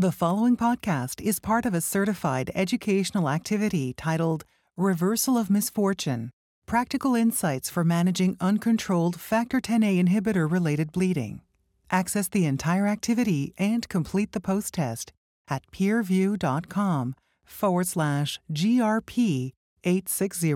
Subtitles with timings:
[0.00, 4.46] The following podcast is part of a certified educational activity titled
[4.78, 6.30] Reversal of Misfortune
[6.64, 11.42] Practical Insights for Managing Uncontrolled Factor 10A Inhibitor Related Bleeding.
[11.90, 15.12] Access the entire activity and complete the post test
[15.48, 19.52] at peerview.com forward slash GRP
[19.84, 20.54] 860.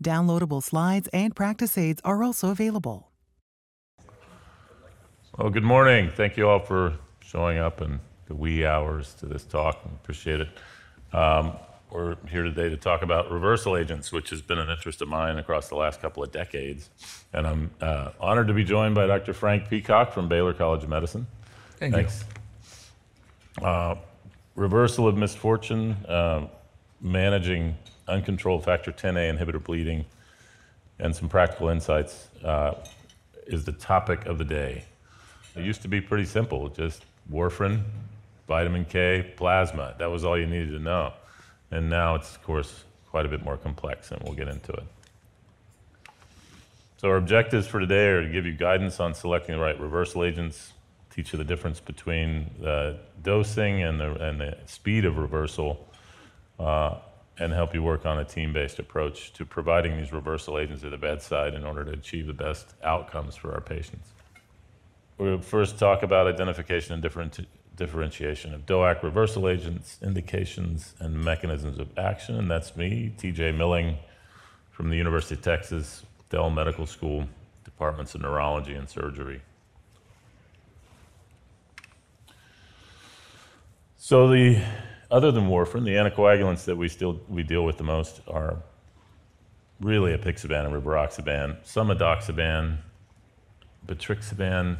[0.00, 3.10] Downloadable slides and practice aids are also available.
[5.36, 6.12] Well, good morning.
[6.14, 7.98] Thank you all for showing up in
[8.34, 9.84] the wee hours to this talk.
[9.84, 10.48] Appreciate it.
[11.12, 11.52] Um,
[11.90, 15.38] we're here today to talk about reversal agents, which has been an interest of mine
[15.38, 16.90] across the last couple of decades.
[17.32, 19.32] And I'm uh, honored to be joined by Dr.
[19.32, 21.26] Frank Peacock from Baylor College of Medicine.
[21.76, 22.24] Thank Thanks.
[23.62, 23.94] Uh,
[24.56, 26.48] reversal of misfortune, uh,
[27.00, 27.76] managing
[28.08, 30.04] uncontrolled factor 10A inhibitor bleeding,
[30.98, 32.74] and some practical insights uh,
[33.46, 34.84] is the topic of the day.
[35.54, 37.84] It used to be pretty simple, just warfarin,
[38.46, 39.94] vitamin K, plasma.
[39.98, 41.12] That was all you needed to know.
[41.70, 44.84] And now it's, of course, quite a bit more complex, and we'll get into it.
[46.96, 50.24] So, our objectives for today are to give you guidance on selecting the right reversal
[50.24, 50.72] agents,
[51.10, 55.86] teach you the difference between the dosing and the, and the speed of reversal,
[56.58, 56.96] uh,
[57.38, 60.92] and help you work on a team based approach to providing these reversal agents at
[60.92, 64.08] the bedside in order to achieve the best outcomes for our patients.
[65.16, 71.78] We'll first talk about identification and different, differentiation of DOAC reversal agents, indications, and mechanisms
[71.78, 72.36] of action.
[72.36, 73.96] And that's me, TJ Milling
[74.70, 77.28] from the University of Texas, Dell Medical School,
[77.64, 79.40] Departments of Neurology and Surgery.
[83.96, 84.60] So the
[85.10, 88.56] other than warfarin, the anticoagulants that we still we deal with the most are
[89.80, 92.78] really apixaban and rivaroxaban, some edoxaban,
[93.86, 94.76] betrixaban.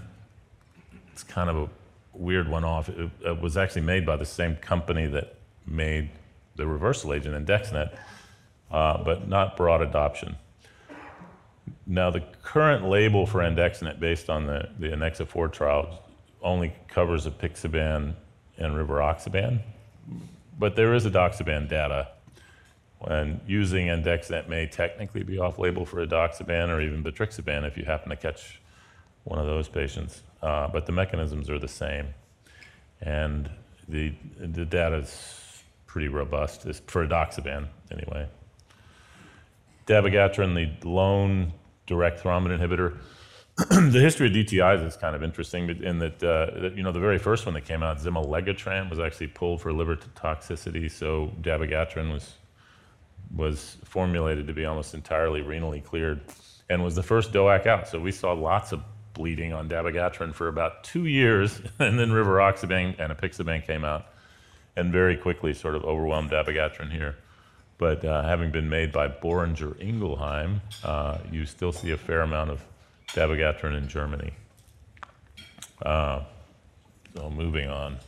[1.15, 1.69] It's kind of a
[2.13, 2.89] weird one off.
[2.89, 6.11] It, it, was actually made by the same company that made
[6.57, 7.97] the reversal agent Andexanet,
[8.69, 10.35] uh, but not broad adoption.
[11.87, 16.03] Now, the current label for Andexanet, based on the, the Annexa 4 trial,
[16.43, 18.15] only covers apixaban
[18.59, 19.61] and rivaroxaban,
[20.59, 22.09] but there is edoxaban data.
[23.03, 27.85] And using Andexanet may technically be off label for edoxaban or even betrixaban if you
[27.85, 28.61] happen to catch
[29.25, 30.23] one of those patients.
[30.43, 32.09] Uh, but the mechanisms are the same.
[33.01, 33.51] And
[33.89, 38.27] the, the data is pretty robust, it's for edoxaban anyway.
[39.87, 41.53] Dabigatran, the lone
[41.87, 42.97] direct thrombin inhibitor.
[43.93, 46.99] the history of DTIs is kind of interesting in that, uh, that, you know, the
[46.99, 50.91] very first one that came out, ximelagatran, was actually pulled for liver toxicity.
[50.91, 52.35] So dabigatran was,
[53.35, 56.23] was formulated to be almost entirely renally cleared
[56.69, 57.87] and was the first DOAC out.
[57.87, 58.83] So we saw lots of
[59.15, 64.07] bleeding on dabigatran for about two years, and then rivaroxaban and apixaban came out
[64.77, 67.17] and very quickly sort of overwhelmed dabigatran here.
[67.79, 72.51] But uh, having been made by Boehringer Ingelheim, uh, you still see a fair amount
[72.51, 72.65] of
[73.09, 74.33] dabigatran in Germany.
[75.83, 76.23] Uh,
[77.17, 77.99] so moving on.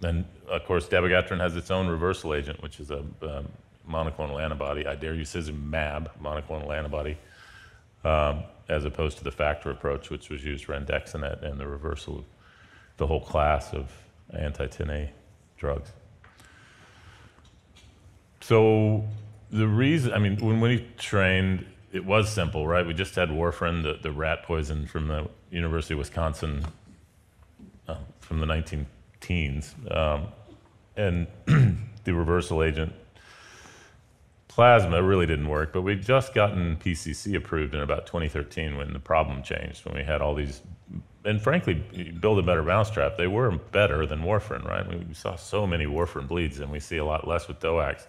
[0.00, 3.48] Then, of course, dabigatran has its own reversal agent, which is a um,
[3.88, 7.16] monoclonal antibody, idarucizumab, monoclonal antibody,
[8.04, 12.18] um, as opposed to the factor approach, which was used for andexanet and the reversal
[12.18, 12.24] of
[12.96, 13.90] the whole class of
[14.32, 15.10] anti-10A
[15.56, 15.90] drugs.
[18.40, 19.04] So
[19.50, 22.86] the reason, I mean, when we trained, it was simple, right?
[22.86, 26.64] We just had warfarin, the, the rat poison from the University of Wisconsin
[27.88, 28.86] uh, from the 19
[29.20, 30.28] teens, um,
[30.96, 31.26] and
[32.04, 32.92] the reversal agent
[34.56, 38.98] plasma really didn't work, but we'd just gotten PCC approved in about 2013 when the
[38.98, 40.62] problem changed, when we had all these,
[41.26, 43.18] and frankly, build a better mousetrap.
[43.18, 45.06] They were better than warfarin, right?
[45.06, 48.06] We saw so many warfarin bleeds, and we see a lot less with DOACs.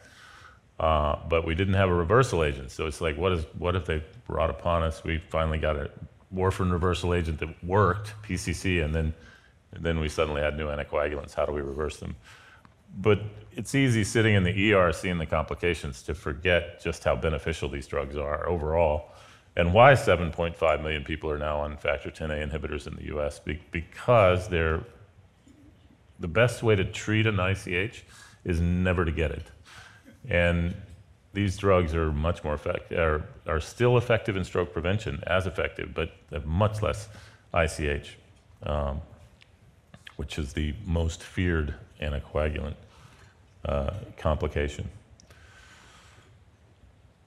[0.80, 3.86] Uh, but we didn't have a reversal agent, so it's like, what is, what if
[3.86, 5.04] they brought upon us?
[5.04, 5.92] We finally got a
[6.34, 9.14] warfarin reversal agent that worked, PCC, and then,
[9.74, 11.34] and then we suddenly had new anticoagulants.
[11.34, 12.16] How do we reverse them?
[12.96, 17.70] But it's easy sitting in the ER seeing the complications to forget just how beneficial
[17.70, 19.12] these drugs are overall
[19.58, 23.60] and why 7.5 million people are now on factor 10A inhibitors in the US Be-
[23.72, 24.84] because they're
[26.20, 28.06] the best way to treat an ICH
[28.46, 29.48] is never to get it.
[30.30, 30.76] And
[31.34, 35.94] these drugs are much more effective, are, are still effective in stroke prevention, as effective,
[35.94, 37.10] but have much less
[37.54, 38.16] ICH,
[38.64, 39.02] um,
[40.18, 42.76] which is the most feared anticoagulant
[43.66, 44.90] uh, complication.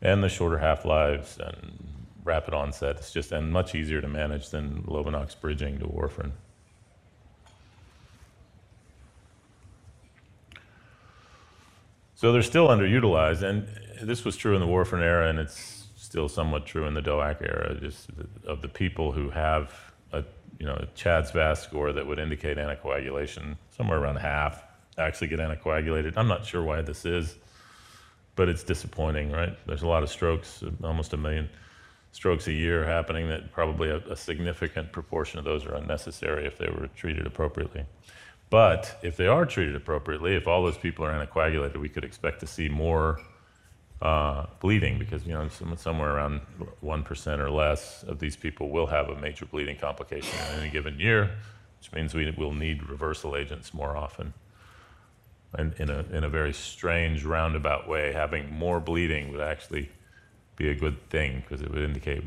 [0.03, 1.79] And the shorter half lives and
[2.25, 6.33] rapid onset, it's just and much easier to manage than Lovenox bridging to warfarin.
[12.15, 13.67] So they're still underutilized, and
[14.03, 17.41] this was true in the warfarin era, and it's still somewhat true in the DOAC
[17.41, 18.09] era, just
[18.47, 19.73] of the people who have
[20.13, 20.25] a
[20.61, 24.62] you know CHADS VAS score that would indicate anticoagulation, somewhere around half
[24.99, 26.12] actually get anticoagulated.
[26.17, 27.39] I'm not sure why this is,
[28.37, 29.57] but it's disappointing, right?
[29.67, 31.49] There's a lot of strokes, almost a million
[32.12, 33.29] strokes a year happening.
[33.29, 37.87] That probably a, a significant proportion of those are unnecessary if they were treated appropriately.
[38.51, 42.41] But if they are treated appropriately, if all those people are anticoagulated, we could expect
[42.41, 43.21] to see more
[44.02, 46.41] uh, bleeding because you know somewhere around
[46.81, 50.70] one percent or less of these people will have a major bleeding complication in any
[50.70, 51.31] given year,
[51.79, 54.32] which means we will need reversal agents more often.
[55.52, 59.91] And in a in a very strange roundabout way, having more bleeding would actually
[60.56, 62.23] be a good thing because it would indicate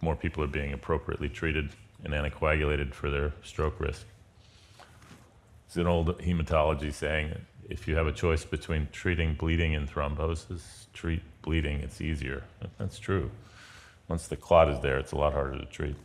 [0.00, 1.70] more people are being appropriately treated
[2.04, 4.06] and anticoagulated for their stroke risk.
[5.66, 9.90] It's an old hematology saying that if you have a choice between treating bleeding and
[9.90, 12.44] thrombosis, treat bleeding, it's easier.
[12.78, 13.30] That's true.
[14.08, 15.96] Once the clot is there, it's a lot harder to treat.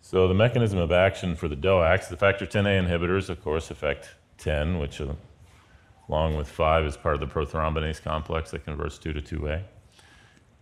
[0.00, 4.14] So the mechanism of action for the DOACs, the factor 10A inhibitors, of course, affect
[4.38, 5.12] 10, which uh,
[6.08, 9.64] along with 5 is part of the prothrombinase complex that converts 2 to 2A.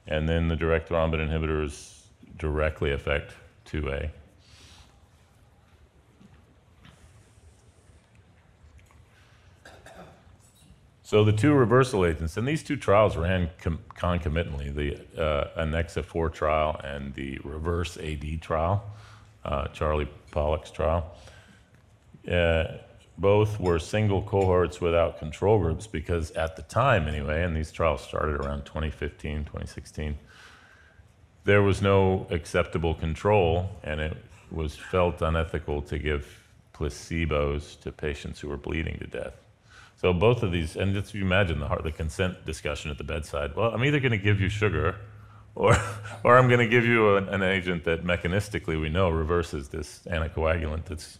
[0.08, 2.06] And then the direct thrombin inhibitors
[2.38, 3.34] directly affect
[3.66, 4.10] 2A.
[11.06, 16.04] So the two reversal agents, and these two trials ran com- concomitantly, the uh, Annexa
[16.04, 18.82] 4 trial and the reverse AD trial,
[19.44, 21.08] uh, Charlie Pollack's trial.
[22.28, 22.78] Uh,
[23.18, 28.02] both were single cohorts without control groups because at the time anyway, and these trials
[28.02, 30.18] started around 2015, 2016,
[31.44, 34.16] there was no acceptable control, and it
[34.50, 39.45] was felt unethical to give placebos to patients who were bleeding to death.
[39.96, 43.04] So both of these, and just you imagine the, heart, the consent discussion at the
[43.04, 43.56] bedside.
[43.56, 44.96] Well, I'm either going to give you sugar,
[45.54, 45.74] or,
[46.24, 50.02] or I'm going to give you a, an agent that mechanistically we know reverses this
[50.06, 51.18] anticoagulant that's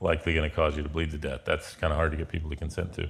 [0.00, 1.40] likely going to cause you to bleed to death.
[1.44, 3.02] That's kind of hard to get people to consent to.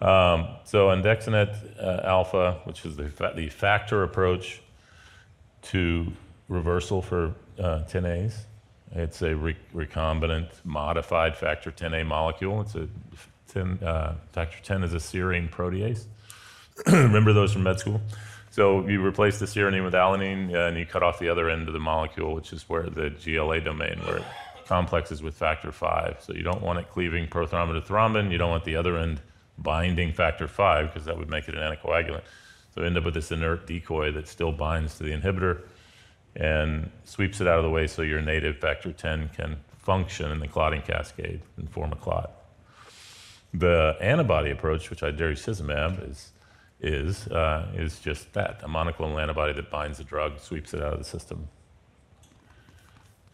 [0.00, 4.62] Um, so andexanet uh, alpha, which is the, fa- the factor approach,
[5.60, 6.12] to
[6.48, 8.34] reversal for uh, 10As.
[8.92, 12.60] It's a re- recombinant modified factor 10A molecule.
[12.62, 12.88] It's a
[13.48, 16.04] 10, uh, factor 10 is a serine protease.
[16.86, 18.00] Remember those from med school?
[18.50, 21.68] So you replace the serine with alanine uh, and you cut off the other end
[21.68, 24.24] of the molecule, which is where the GLA domain, where it
[24.66, 26.18] complexes with factor 5.
[26.20, 28.30] So you don't want it cleaving prothrombin to thrombin.
[28.30, 29.20] You don't want the other end
[29.58, 32.22] binding factor 5 because that would make it an anticoagulant.
[32.74, 35.62] So end up with this inert decoy that still binds to the inhibitor
[36.36, 40.38] and sweeps it out of the way so your native factor 10 can function in
[40.38, 42.37] the clotting cascade and form a clot.
[43.54, 46.32] The antibody approach, which idarucizumab is,
[46.80, 50.92] is, uh, is just that a monoclonal antibody that binds the drug, sweeps it out
[50.92, 51.48] of the system.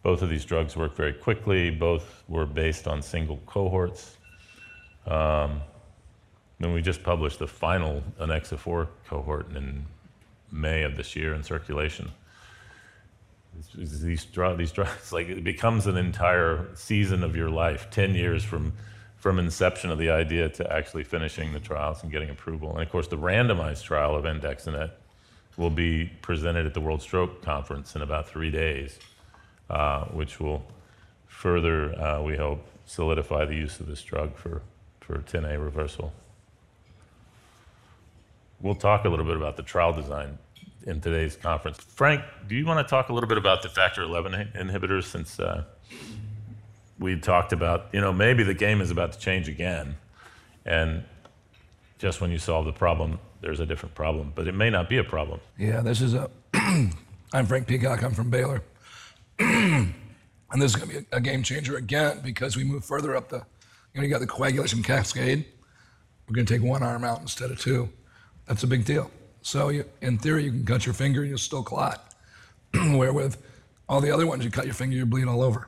[0.03, 1.71] Both of these drugs work very quickly.
[1.71, 4.17] Both were based on single cohorts.
[5.07, 5.61] Um,
[6.59, 9.85] and we just published the final Annexa 4 cohort in
[10.51, 12.11] May of this year in circulation.
[13.75, 18.43] These, drugs, these drugs, like it becomes an entire season of your life, 10 years
[18.43, 18.73] from,
[19.25, 22.71] from inception of the idea to actually finishing the trials and getting approval.
[22.73, 24.91] And of course, the randomized trial of andexanet
[25.57, 28.99] will be presented at the World Stroke Conference in about three days,
[29.67, 30.63] uh, which will
[31.25, 34.61] further, uh, we hope, solidify the use of this drug for,
[34.99, 36.13] for 10A reversal.
[38.61, 40.37] We'll talk a little bit about the trial design
[40.85, 41.79] in today's conference.
[41.79, 45.39] Frank, do you want to talk a little bit about the factor 11 inhibitors since
[45.39, 45.63] uh,
[46.99, 49.95] we talked about, you know, maybe the game is about to change again.
[50.65, 51.03] And
[51.97, 54.97] just when you solve the problem, there's a different problem, but it may not be
[54.97, 55.39] a problem.
[55.57, 56.29] Yeah, this is a.
[57.33, 58.03] I'm Frank Peacock.
[58.03, 58.63] I'm from Baylor.
[59.39, 59.93] and
[60.53, 63.43] this is going to be a game changer again because we move further up the.
[63.93, 65.45] You know, you got the coagulation cascade.
[66.27, 67.89] We're going to take one arm out instead of two.
[68.45, 69.09] That's a big deal.
[69.41, 72.13] So you, in theory, you can cut your finger and you'll still clot.
[72.73, 73.41] Where with
[73.87, 75.67] all the other ones, you cut your finger, you bleed all over.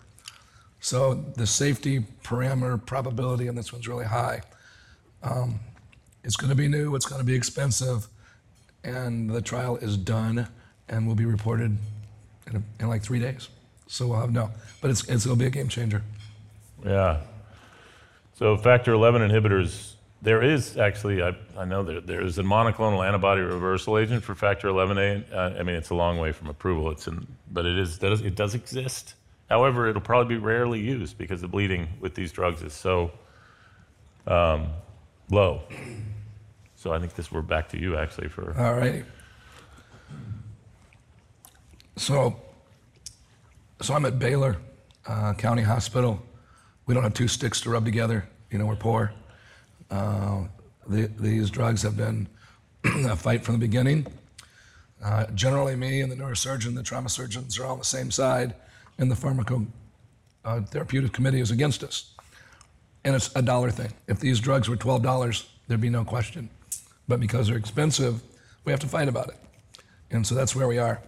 [0.79, 4.41] So the safety parameter probability on this one's really high.
[5.23, 5.59] Um,
[6.23, 6.95] it's going to be new.
[6.95, 8.07] It's going to be expensive,
[8.83, 10.47] and the trial is done
[10.89, 11.77] and will be reported
[12.47, 13.49] in, a, in like three days.
[13.87, 16.03] So we'll have no, but it's, it's going to be a game changer.
[16.85, 17.21] Yeah.
[18.35, 23.05] So factor 11 inhibitors there is actually, I, I know that there is a monoclonal
[23.05, 25.31] antibody reversal agent for factor 11A.
[25.31, 26.89] Uh, I mean, it's a long way from approval.
[26.91, 29.13] It's in, but it is it does exist,
[29.49, 33.11] However, it'll probably be rarely used because the bleeding with these drugs is so
[34.27, 34.69] um,
[35.29, 35.61] low.
[36.75, 39.03] So I think this we're back to you actually for All right.
[41.95, 42.39] So,
[43.81, 44.57] so I'm at Baylor
[45.07, 46.21] uh, County Hospital.
[46.85, 48.27] We don't have two sticks to rub together.
[48.51, 49.11] You know, we're poor.
[49.89, 50.43] Uh,
[50.87, 52.27] the, these drugs have been
[52.83, 54.05] a fight from the beginning.
[55.03, 58.53] Uh, generally, me and the neurosurgeon, the trauma surgeons are all on the same side,
[58.97, 59.65] and the pharmaco
[60.45, 60.61] uh,
[61.09, 62.13] committee is against us.
[63.03, 63.93] And it's a dollar thing.
[64.07, 66.49] If these drugs were $12, there'd be no question.
[67.07, 68.21] But because they're expensive,
[68.65, 69.37] we have to fight about it.
[70.11, 71.01] And so that's where we are.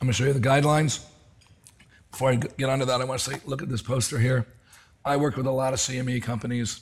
[0.00, 1.04] I'm going to show you the guidelines.
[2.10, 4.46] Before I get onto that, I want to say, look at this poster here.
[5.04, 6.80] I work with a lot of CME companies.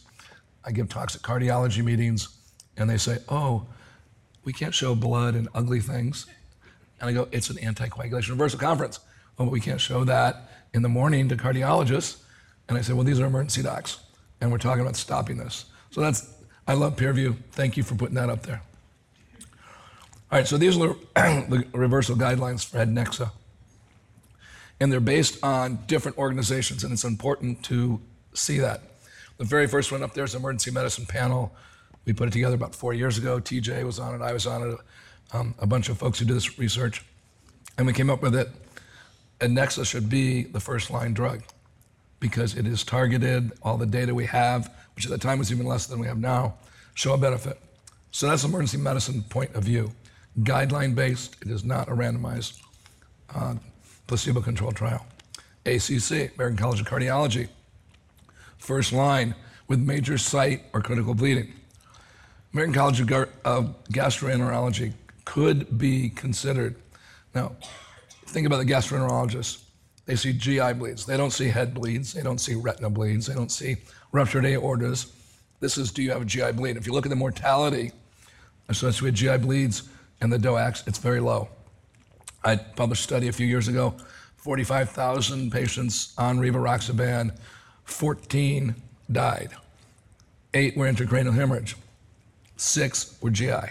[0.64, 2.28] I give talks at cardiology meetings,
[2.76, 3.66] and they say, oh,
[4.44, 6.26] we can't show blood and ugly things.
[7.00, 9.00] And I go, it's an anticoagulation reversal conference.
[9.38, 12.18] Well, we can't show that in the morning to cardiologists.
[12.68, 13.98] And I said, well, these are emergency docs,
[14.40, 15.66] and we're talking about stopping this.
[15.90, 16.32] So that's,
[16.66, 17.36] I love PeerView.
[17.52, 18.62] Thank you for putting that up there.
[20.32, 23.30] All right, so these are the, reversal guidelines for Andexxa.
[24.80, 28.00] And they're based on different organizations, and it's important to
[28.32, 28.82] see that.
[29.38, 31.54] The very first one up there is emergency medicine panel.
[32.04, 33.38] We put it together about four years ago.
[33.38, 34.78] TJ was on it, I was on it,
[35.32, 37.04] um, a bunch of folks who do this research.
[37.76, 38.48] And we came up with it.
[39.40, 41.42] Andexxa should be the first line drug
[42.20, 43.52] because it is targeted.
[43.62, 46.18] All the data we have, which at the time was even less than we have
[46.18, 46.54] now,
[46.94, 47.58] show a benefit.
[48.10, 49.90] So that's emergency medicine point of view.
[50.40, 52.60] Guideline based, it is not a randomized
[53.34, 53.54] uh,
[54.06, 55.04] placebo controlled trial.
[55.66, 57.48] ACC, American College of Cardiology,
[58.58, 59.34] first line
[59.68, 61.52] with major site or critical bleeding.
[62.52, 64.92] American College of, Gar- of Gastroenterology
[65.24, 66.76] could be considered.
[67.34, 67.56] Now,
[68.26, 69.62] think about the gastroenterologists.
[70.06, 71.06] They see GI bleeds.
[71.06, 72.12] They don't see head bleeds.
[72.12, 73.26] They don't see retina bleeds.
[73.26, 73.76] They don't see
[74.12, 75.10] ruptured aortas.
[75.60, 76.76] This is do you have a GI bleed?
[76.76, 77.92] If you look at the mortality
[78.68, 79.88] associated with GI bleeds
[80.20, 81.48] and the DOACs, it's very low.
[82.44, 83.94] I published a study a few years ago
[84.36, 87.34] 45,000 patients on rivaroxaban,
[87.84, 88.74] 14
[89.10, 89.50] died.
[90.52, 91.76] Eight were intracranial hemorrhage,
[92.56, 93.70] six were GI.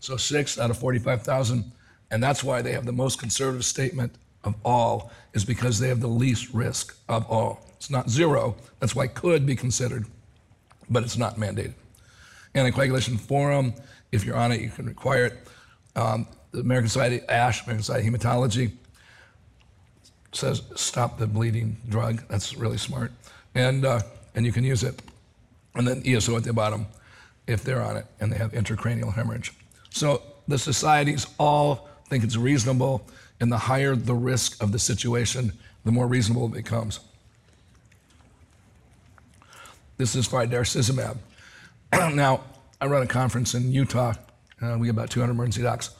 [0.00, 1.70] So six out of 45,000.
[2.10, 6.00] And that's why they have the most conservative statement of all, is because they have
[6.00, 7.60] the least risk of all.
[7.76, 8.56] It's not zero.
[8.80, 10.06] That's why it could be considered,
[10.88, 11.74] but it's not mandated.
[12.54, 13.74] Anticoagulation forum,
[14.10, 15.34] if you're on it, you can require it.
[15.94, 18.72] Um, the American Society, ASH, American Society of Hematology,
[20.32, 22.22] says stop the bleeding drug.
[22.28, 23.12] That's really smart.
[23.54, 24.00] And, uh,
[24.34, 25.00] and you can use it.
[25.74, 26.86] And then ESO at the bottom
[27.46, 29.52] if they're on it and they have intracranial hemorrhage.
[29.90, 33.06] So the societies all think it's reasonable,
[33.40, 35.52] and the higher the risk of the situation,
[35.84, 37.00] the more reasonable it becomes.
[39.96, 41.16] This is for idarucizumab.
[42.14, 42.44] now,
[42.80, 44.14] I run a conference in Utah.
[44.62, 45.90] Uh, we have about 200 emergency docs.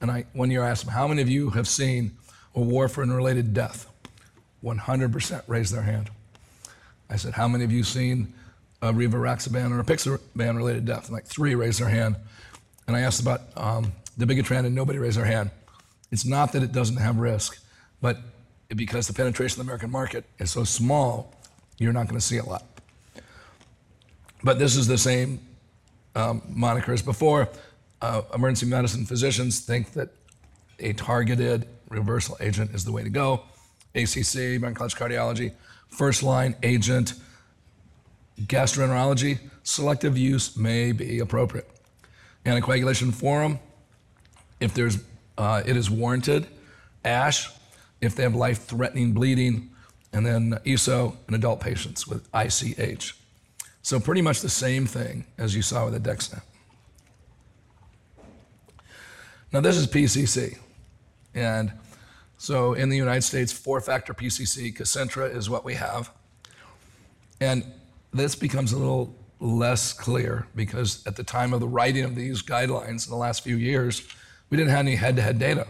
[0.00, 2.12] And I, one year I asked them, how many of you have seen
[2.54, 3.88] a warfarin-related death?
[4.64, 6.10] 100% raised their hand.
[7.10, 8.32] I said, how many of you seen
[8.80, 11.06] a rivaroxaban or a apixaban-related death?
[11.06, 12.16] And like three raised their hand.
[12.86, 15.50] And I asked about um, dabigatran, and nobody raised their hand.
[16.10, 17.58] It's not that it doesn't have risk,
[18.00, 18.18] but
[18.68, 21.34] because the penetration of the American market is so small,
[21.78, 22.64] you're not going to see a lot.
[24.44, 25.40] But this is the same
[26.14, 27.48] um, moniker as before.
[28.00, 30.10] Uh, emergency medicine physicians think that
[30.80, 33.42] a targeted reversal agent is the way to go.
[33.94, 35.52] ACC, American College of Cardiology,
[35.88, 37.14] first line agent,
[38.40, 41.68] gastroenterology, selective use may be appropriate.
[42.44, 43.60] Anticoagulation forum,
[44.62, 44.98] if there's,
[45.36, 46.46] uh, it is warranted.
[47.04, 47.50] ASH,
[48.00, 49.70] if they have life threatening bleeding.
[50.12, 53.14] And then ESO in adult patients with ICH.
[53.80, 56.42] So, pretty much the same thing as you saw with the Dexnet.
[59.52, 60.58] Now, this is PCC.
[61.34, 61.72] And
[62.38, 66.10] so in the United States, four factor PCC, Kcentra is what we have.
[67.40, 67.64] And
[68.12, 72.42] this becomes a little less clear because at the time of the writing of these
[72.42, 74.02] guidelines in the last few years,
[74.52, 75.66] we didn't have any head to head data.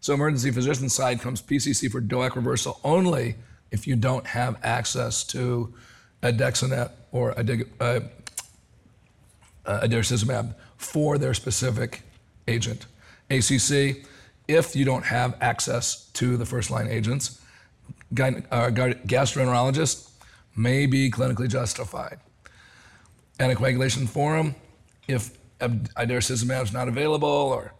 [0.00, 3.36] So, emergency physician side comes PCC for DOAC reversal only
[3.70, 5.72] if you don't have access to
[6.20, 8.00] a Dexanet or a, uh,
[9.64, 12.02] a Idarucizumab for their specific
[12.48, 12.86] agent.
[13.30, 14.04] ACC,
[14.48, 17.40] if you don't have access to the first line agents,
[18.10, 18.70] uh,
[19.06, 20.10] gastroenterologist
[20.56, 22.18] may be clinically justified.
[23.38, 24.56] Anticoagulation forum,
[25.06, 27.72] if idarucizumab is not available or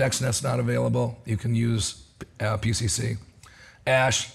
[0.00, 2.04] is not available, you can use
[2.40, 3.16] uh, PCC.
[3.86, 4.32] ASH,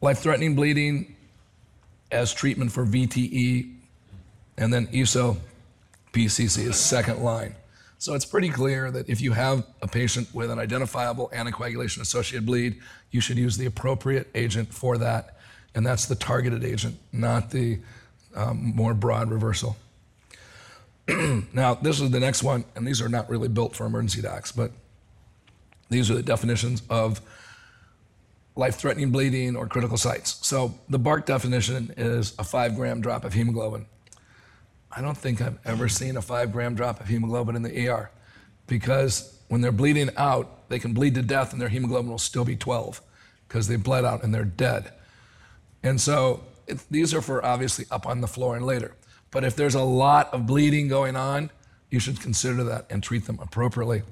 [0.00, 1.16] life-threatening bleeding
[2.10, 3.74] as treatment for VTE,
[4.56, 5.36] and then ESO
[6.12, 7.54] PCC is second line.
[7.98, 12.44] So it's pretty clear that if you have a patient with an identifiable anticoagulation associated
[12.46, 15.38] bleed, you should use the appropriate agent for that.
[15.74, 17.80] And that's the targeted agent, not the
[18.34, 19.76] um, more broad reversal.
[21.52, 24.52] now, this is the next one, and these are not really built for emergency docs,
[24.52, 24.70] but
[25.90, 27.20] these are the definitions of
[28.56, 30.46] life threatening bleeding or critical sites.
[30.46, 33.86] So the BARC definition is a five gram drop of hemoglobin.
[34.90, 38.10] I don't think I've ever seen a five gram drop of hemoglobin in the ER
[38.66, 42.44] because when they're bleeding out, they can bleed to death and their hemoglobin will still
[42.44, 43.00] be 12
[43.48, 44.92] because they bled out and they're dead.
[45.82, 48.94] And so it, these are for obviously up on the floor and later.
[49.34, 51.50] But if there's a lot of bleeding going on,
[51.90, 54.02] you should consider that and treat them appropriately.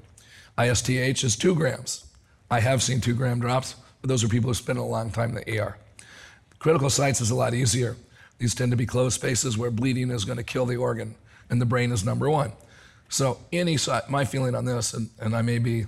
[0.59, 2.05] ISTH is two grams.
[2.51, 5.29] I have seen two gram drops, but those are people who spend a long time
[5.29, 5.77] in the ER.
[6.59, 7.95] Critical sites is a lot easier.
[8.37, 11.15] These tend to be closed spaces where bleeding is going to kill the organ,
[11.49, 12.51] and the brain is number one.
[13.07, 15.85] So, any site, my feeling on this, and, and I may be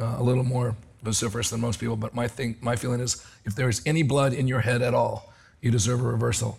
[0.00, 3.54] uh, a little more vociferous than most people, but my, thing, my feeling is if
[3.54, 6.58] there is any blood in your head at all, you deserve a reversal.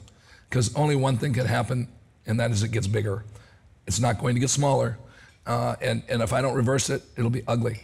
[0.55, 1.89] Because only one thing can happen,
[2.25, 3.25] and that is it gets bigger.
[3.87, 4.97] It's not going to get smaller.
[5.45, 7.81] Uh, and, and if I don't reverse it, it'll be ugly.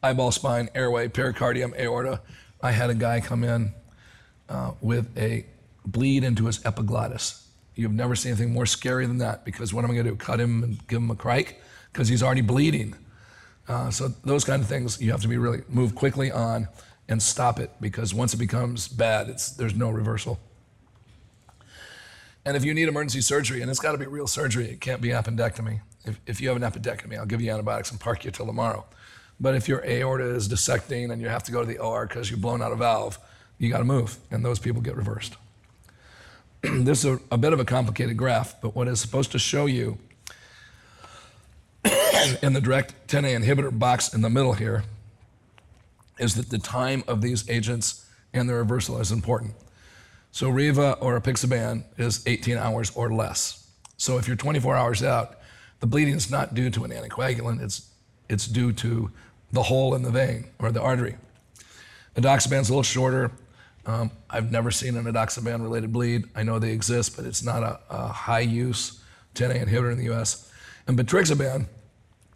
[0.00, 2.20] Eyeball, spine, airway, pericardium, aorta.
[2.62, 3.72] I had a guy come in
[4.48, 5.44] uh, with a
[5.84, 7.48] bleed into his epiglottis.
[7.74, 10.16] You've never seen anything more scary than that because what am I going to do?
[10.16, 11.60] Cut him and give him a crike?
[11.92, 12.94] Because he's already bleeding.
[13.66, 16.68] Uh, so those kind of things you have to be really move quickly on
[17.08, 20.38] and stop it because once it becomes bad, it's, there's no reversal.
[22.46, 25.00] And if you need emergency surgery, and it's got to be real surgery, it can't
[25.00, 25.80] be appendectomy.
[26.04, 28.84] If, if you have an appendectomy, I'll give you antibiotics and park you till tomorrow.
[29.40, 32.30] But if your aorta is dissecting and you have to go to the OR because
[32.30, 33.18] you've blown out a valve,
[33.58, 35.36] you got to move, and those people get reversed.
[36.62, 39.66] this is a, a, bit of a complicated graph, but what is supposed to show
[39.66, 39.98] you
[42.42, 44.84] in the direct 10A inhibitor box in the middle here
[46.18, 49.54] is that the time of these agents and their reversal is important.
[50.34, 53.68] So Riva or apixaban is 18 hours or less.
[53.96, 55.38] So if you're 24 hours out,
[55.78, 57.88] the bleeding is not due to an anticoagulant, it's,
[58.28, 59.12] it's due to
[59.52, 61.14] the hole in the vein or the artery.
[62.16, 63.30] Edoxaban's a little shorter,
[63.86, 66.24] um, I've never seen an edoxaban related bleed.
[66.34, 69.00] I know they exist, but it's not a, a high use
[69.36, 70.50] 10A inhibitor in the US.
[70.88, 71.66] And Betrixaban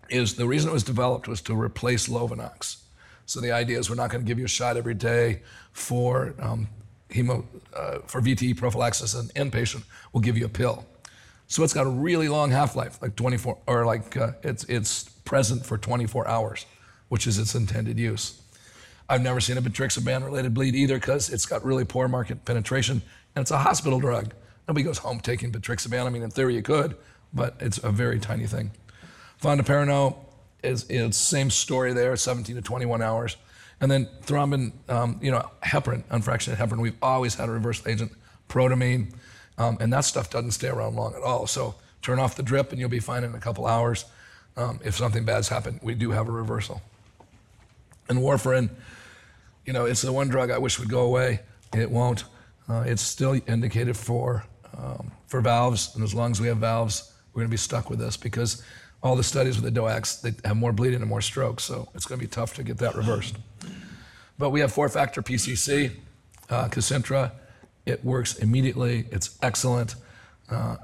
[0.09, 2.77] is the reason it was developed was to replace Lovenox.
[3.27, 6.37] So the idea is we're not going to give you a shot every day for
[6.39, 6.69] um,
[7.11, 7.45] hemo,
[7.75, 9.15] uh, for VTE prophylaxis.
[9.15, 10.85] An inpatient will give you a pill.
[11.47, 15.65] So it's got a really long half-life, like 24, or like uh, it's it's present
[15.65, 16.67] for 24 hours,
[17.09, 18.41] which is its intended use.
[19.09, 23.01] I've never seen a Betrixaban related bleed either because it's got really poor market penetration
[23.35, 24.35] and it's a hospital drug.
[24.67, 26.05] Nobody goes home taking Betrixaban.
[26.07, 26.95] I mean, in theory, you could,
[27.33, 28.71] but it's a very tiny thing.
[29.43, 30.17] Fondaparinux
[30.63, 33.37] is, is same story there, 17 to 21 hours.
[33.81, 38.13] And then thrombin, um, you know, heparin, unfractionated heparin, we've always had a reversal agent,
[38.49, 39.13] protamine,
[39.57, 41.47] um, and that stuff doesn't stay around long at all.
[41.47, 44.05] So turn off the drip and you'll be fine in a couple hours.
[44.57, 46.83] Um, if something bad's happened, we do have a reversal.
[48.09, 48.71] And warfarin,
[49.65, 51.41] you know, it's the one drug I wish would go away.
[51.77, 52.25] It won't.
[52.69, 54.45] Uh, it's still indicated for
[54.77, 57.91] um, for valves, and as long as we have valves, we're going to be stuck
[57.91, 58.63] with this because
[59.03, 62.05] all the studies with the DOACs they have more bleeding and more strokes, so it's
[62.05, 63.37] going to be tough to get that reversed.
[64.39, 65.93] But we have four-factor PCC,
[66.51, 66.69] uh.
[67.87, 69.07] It works immediately.
[69.11, 69.95] It's excellent.
[70.51, 70.77] Uh,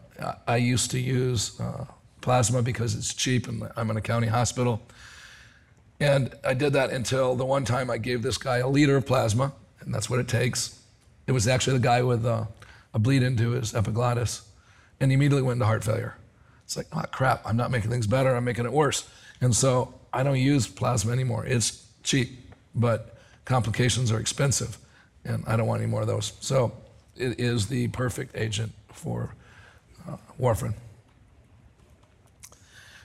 [0.46, 1.85] I used to use uh,
[2.20, 4.81] plasma because it's cheap, and I'm in a county hospital.
[6.00, 9.07] And I did that until the one time I gave this guy a liter of
[9.07, 10.81] plasma, and that's what it takes.
[11.27, 12.44] It was actually the guy with uh,
[12.92, 14.42] a bleed into his epiglottis,
[15.00, 16.16] and he immediately went into heart failure.
[16.64, 19.09] It's like, oh crap, I'm not making things better, I'm making it worse.
[19.40, 21.44] And so I don't use plasma anymore.
[21.46, 24.79] It's cheap, but complications are expensive,
[25.24, 26.33] and I don't want any more of those.
[26.40, 26.72] So
[27.16, 29.35] it is the perfect agent for
[30.09, 30.74] uh, warfarin.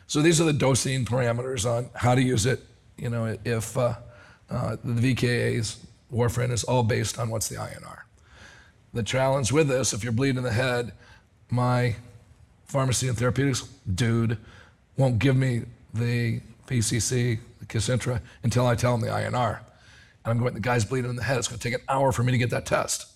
[0.08, 2.66] So these are the dosing parameters on how to use it
[3.00, 3.96] you know, if uh,
[4.50, 8.00] uh, the VKA's warfarin is all based on what's the INR.
[8.94, 10.92] The challenge with this, if you're bleeding in the head,
[11.50, 11.96] my
[12.70, 14.38] pharmacy and therapeutics dude
[14.96, 19.58] won't give me the PCC, the Kcentra, until I tell him the INR.
[20.24, 21.38] And I'm going, the guy's bleeding in the head.
[21.38, 23.08] It's going to take an hour for me to get that test.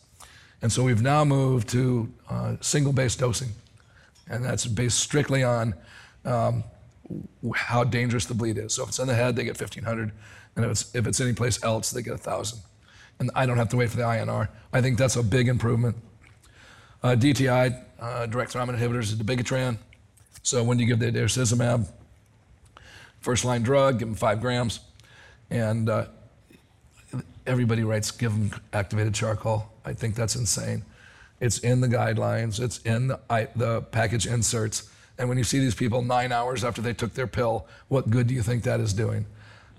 [0.64, 3.50] And so we've now moved to uh, single base dosing.
[4.28, 5.76] And that's based strictly on
[6.26, 6.64] um,
[7.54, 8.74] how dangerous the bleed is.
[8.74, 10.12] So if it's in the head, they get 1,500.
[10.56, 12.60] And if it's, if it's any place else, they get 1,000.
[13.20, 14.48] and I don't have to wait for the INR.
[14.72, 15.98] I think that's a big improvement.
[17.04, 19.78] Uh, DTI, uh, direct thrombin inhibitors, is dabigatran.
[20.42, 21.88] So when you give the idarucizumab?
[23.22, 24.82] First line drug, give them five grams.
[25.50, 26.08] And uh,
[27.48, 29.72] everybody writes, give them activated charcoal.
[29.86, 30.84] I think that's insane.
[31.40, 34.90] It's in the guidelines, it's in the, I, the package inserts.
[35.18, 38.28] And when you see these people nine hours after they took their pill, what good
[38.28, 39.26] do you think that is doing?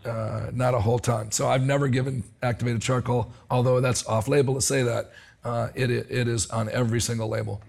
[0.05, 1.31] Uh, not a whole ton.
[1.31, 5.13] So I've never given activated charcoal, although that's off label to say that.
[5.43, 7.61] Uh, it, it is on every single label.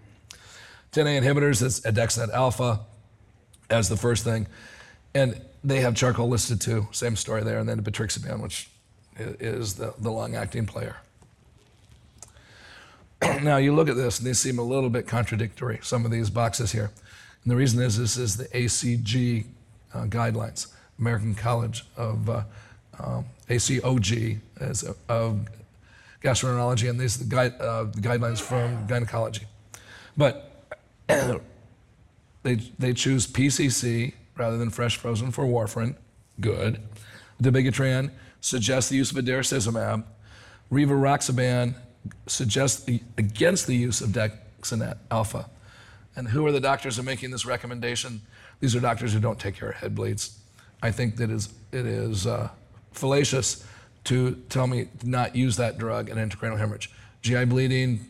[0.96, 2.80] 10A inhibitors, it's andexanet alpha
[3.70, 4.48] as the first thing.
[5.14, 7.60] And they have charcoal listed too, same story there.
[7.60, 8.70] And then betrixaban, which
[9.18, 10.96] is the, the long acting player.
[13.42, 16.30] now you look at this, and these seem a little bit contradictory, some of these
[16.30, 16.92] boxes here.
[17.44, 19.46] And the reason is this is the ACG
[19.94, 22.44] uh, guidelines, American College of uh,
[23.00, 25.46] um, ACOG as a, of
[26.24, 29.46] gastroenterology, and these are the, guide, uh, the guidelines from gynecology.
[30.18, 30.55] But
[32.44, 35.96] they, they choose PCC rather than fresh frozen for warfarin.
[36.40, 36.82] Good.
[37.42, 40.04] Dabigatran suggests the use of idarucizumab.
[40.72, 41.76] Rivaroxaban
[42.28, 45.50] suggests the, against the use of dexanet alpha.
[46.16, 48.22] And who are the doctors who are making this recommendation?
[48.60, 50.40] These are doctors who don't take care of head bleeds.
[50.82, 52.50] I think that is, it is uh,
[52.92, 53.66] fallacious
[54.06, 56.92] to tell me not use that drug in intracranial hemorrhage.
[57.22, 58.06] GI bleeding,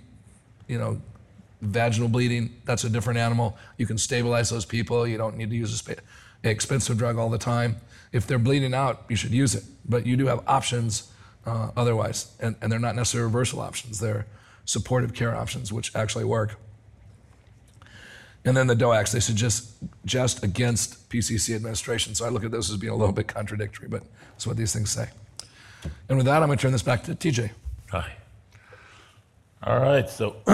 [0.67, 1.01] you know,
[1.61, 3.57] vaginal bleeding, that's a different animal.
[3.77, 5.07] You can stabilize those people.
[5.07, 5.97] You don't need to use an
[6.43, 7.77] expensive drug all the time.
[8.11, 9.63] If they're bleeding out, you should use it.
[9.87, 11.11] But you do have options
[11.45, 13.99] uh, otherwise, and, and they're not necessarily reversal options.
[13.99, 14.25] They're
[14.65, 16.55] supportive care options, which actually work.
[18.45, 19.73] And then the DOACs, they suggest
[20.05, 22.13] just against PCC administration.
[22.13, 24.71] So I look at this as being a little bit contradictory, but that's what these
[24.71, 25.09] things say.
[26.09, 27.51] And with that, I'm going to turn this back to TJ.
[27.89, 28.13] Hi.
[29.63, 30.35] All right, so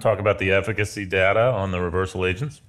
[0.00, 2.60] talk about the efficacy data on the reversal agents.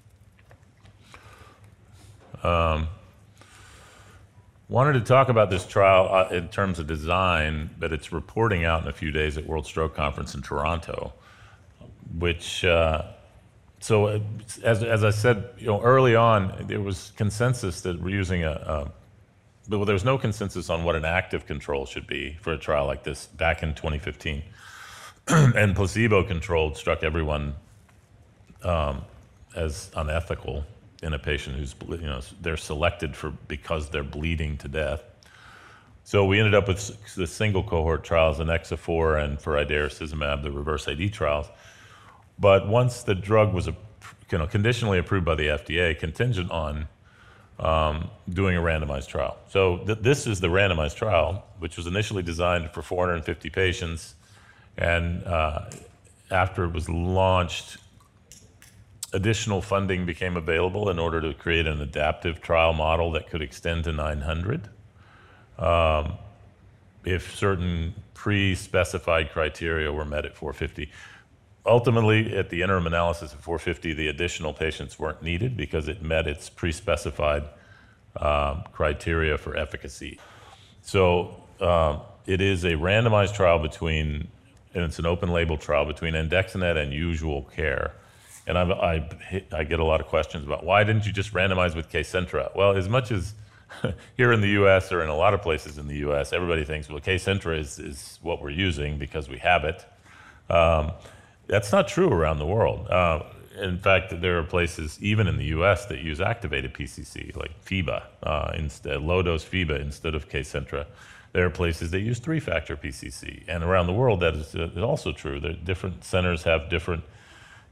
[2.41, 2.87] Um,
[4.69, 8.83] wanted to talk about this trial uh, in terms of design, but it's reporting out
[8.83, 11.13] in a few days at World Stroke Conference in Toronto,
[12.17, 13.03] which uh,
[13.79, 14.19] so uh,
[14.63, 18.51] as, as I said, you know, early on, there was consensus that we're using a,
[18.51, 18.91] a
[19.69, 22.87] well, there was no consensus on what an active control should be for a trial
[22.87, 24.43] like this back in 2015.
[25.55, 27.53] and placebo controlled struck everyone
[28.63, 29.03] um,
[29.55, 30.63] as unethical
[31.03, 35.03] in a patient who's, you know, they're selected for because they're bleeding to death.
[36.03, 40.41] So we ended up with the single cohort trials, the Annexa 4 and for idarucizumab,
[40.41, 41.47] the reverse AD trials.
[42.39, 43.67] But once the drug was
[44.31, 46.87] you know, conditionally approved by the FDA, contingent on
[47.59, 49.37] um, doing a randomized trial.
[49.49, 54.15] So th- this is the randomized trial, which was initially designed for 450 patients,
[54.79, 55.69] and uh,
[56.31, 57.77] after it was launched,
[59.13, 63.83] additional funding became available in order to create an adaptive trial model that could extend
[63.83, 64.67] to 900.
[65.59, 66.13] Um,
[67.05, 70.91] if certain pre-specified criteria were met at 450
[71.65, 76.27] ultimately, at the interim analysis of 450, the additional patients weren't needed because it met
[76.27, 77.43] its pre-specified
[78.17, 80.19] um, criteria for efficacy.
[80.81, 84.27] So um, it is a randomized trial between,
[84.73, 87.93] and it's an open label trial between andexanet and usual care.
[88.47, 91.75] And I've, I, I get a lot of questions about why didn't you just randomize
[91.75, 92.55] with Kcentra?
[92.55, 93.33] Well, as much as
[94.17, 94.91] here in the U.S.
[94.91, 98.19] or in a lot of places in the U.S., everybody thinks, well, Kcentra is, is
[98.21, 99.85] what we're using because we have it.
[100.49, 100.91] Um,
[101.47, 102.87] that's not true around the world.
[102.89, 103.23] Uh,
[103.59, 108.03] in fact, there are places, even in the US, that use activated PCC, like FEIBA,
[108.23, 110.85] uh, instead, low dose FEIBA instead of Kcentra.
[111.31, 113.43] There are places that use three factor PCC.
[113.47, 115.39] And around the world, that is, uh, also true.
[115.39, 117.03] That different centers have different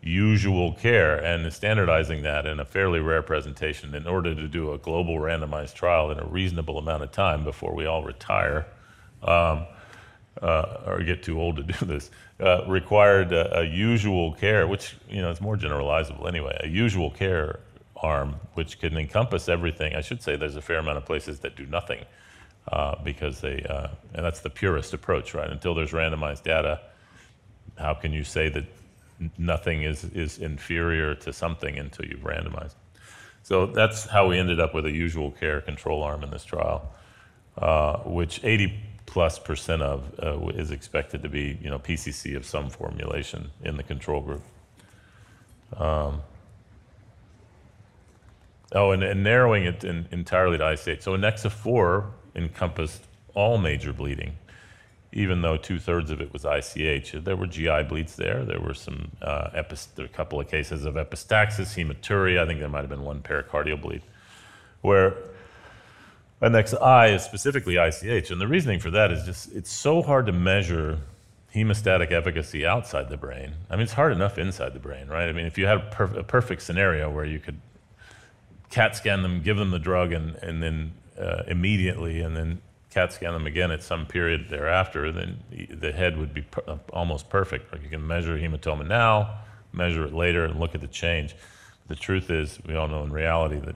[0.01, 4.77] usual care, and standardizing that in a fairly rare presentation in order to do a
[4.77, 8.67] global randomized trial in a reasonable amount of time before we all retire.
[9.23, 9.65] Um,
[10.39, 14.95] uh, or get too old to do this, uh, required a, a, usual care, which
[15.09, 16.55] you know is more generalizable anyway.
[16.63, 17.59] A usual care
[17.95, 19.95] arm, which can encompass everything.
[19.95, 22.05] I should say there's a fair amount of places that do nothing
[22.71, 25.49] uh, because they, uh, and that's the purest approach, right?
[25.49, 26.81] Until there's randomized data,
[27.77, 28.65] how can you say that
[29.37, 32.75] nothing is is inferior to something until you've randomized?
[33.43, 36.91] So that's how we ended up with a usual care control arm in this trial,
[37.57, 42.45] uh, which 80 plus percent of uh, is expected to be, you know, PCC of
[42.45, 44.43] some formulation in the control group.
[45.77, 46.21] Um,
[48.73, 51.01] oh, and, and, narrowing it in, entirely to ICH.
[51.01, 54.33] So in Nexa 4 encompassed all major bleeding.
[55.13, 57.23] even though two thirds of it was ICH.
[57.23, 58.43] There were GI bleeds there.
[58.45, 62.43] There were some uh, epi- there were a couple of cases of epistaxis, hematuria.
[62.43, 64.03] I think there might have been one pericardial bleed,
[64.81, 65.15] where
[66.41, 70.31] ANNEXA-I is specifically ICH, and the reasoning for that is just it's so hard to
[70.33, 70.99] measure
[71.55, 73.53] hemostatic efficacy outside the brain.
[73.69, 75.29] I mean, it's hard enough inside the brain, right?
[75.29, 77.59] I mean, if you had a, perf- a perfect scenario where you could
[78.69, 83.13] CAT scan them, give them the drug, and, and then uh, immediately, and then CAT
[83.13, 85.37] scan them again at some period thereafter, then
[85.69, 87.71] the head would be per- uh, almost perfect.
[87.71, 89.39] Like you can measure hematoma now,
[89.73, 91.35] measure it later, and look at the change.
[91.87, 93.75] The truth is, we all know in reality that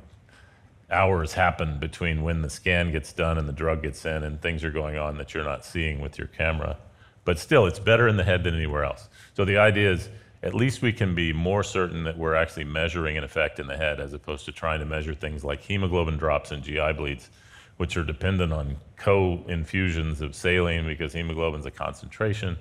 [0.90, 4.64] hours happen between when the scan gets done and the drug gets in, and things
[4.64, 6.78] are going on that you're not seeing with your camera.
[7.24, 9.08] But still, it's better in the head than anywhere else.
[9.36, 10.10] So the idea is
[10.44, 13.78] at least we can be more certain that we're actually measuring an effect in the
[13.78, 17.30] head as opposed to trying to measure things like hemoglobin drops and GI bleeds,
[17.78, 22.58] which are dependent on co infusions of saline because hemoglobin's a concentration.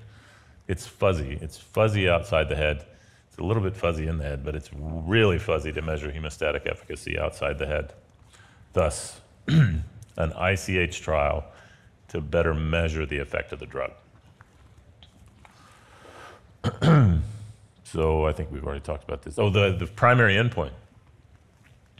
[0.69, 1.39] It's fuzzy.
[1.41, 2.85] It's fuzzy outside the head.
[3.29, 6.67] It's a little bit fuzzy in the head, but it's really fuzzy to measure hemostatic
[6.67, 7.95] efficacy outside the head.
[8.75, 9.83] Thus, an
[10.19, 11.45] ICH trial
[12.09, 13.93] to better measure the effect of the drug.
[17.93, 19.39] so I think we've already talked about this.
[19.39, 20.73] Oh, the, the primary endpoint.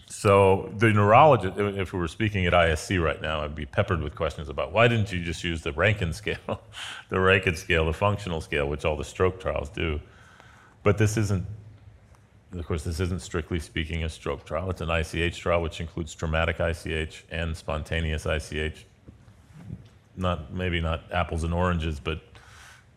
[0.07, 4.15] So the neurologist, if we were speaking at ISC right now, I'd be peppered with
[4.15, 6.61] questions about why didn't you just use the Rankin scale,
[7.09, 10.01] the Rankin scale, the functional scale, which all the stroke trials do.
[10.83, 11.45] But this isn't,
[12.53, 14.71] of course, this isn't strictly speaking a stroke trial.
[14.71, 18.85] It's an ICH trial, which includes traumatic ICH and spontaneous ICH.
[20.17, 22.21] Not maybe not apples and oranges, but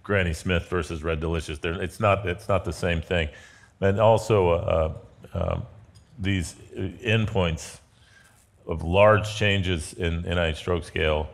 [0.03, 1.59] Granny Smith versus Red Delicious.
[1.59, 3.29] They're, it's not it's not the same thing.
[3.81, 4.93] And also, uh,
[5.33, 5.59] uh,
[6.19, 7.79] these endpoints
[8.67, 11.29] of large changes in NIH stroke scale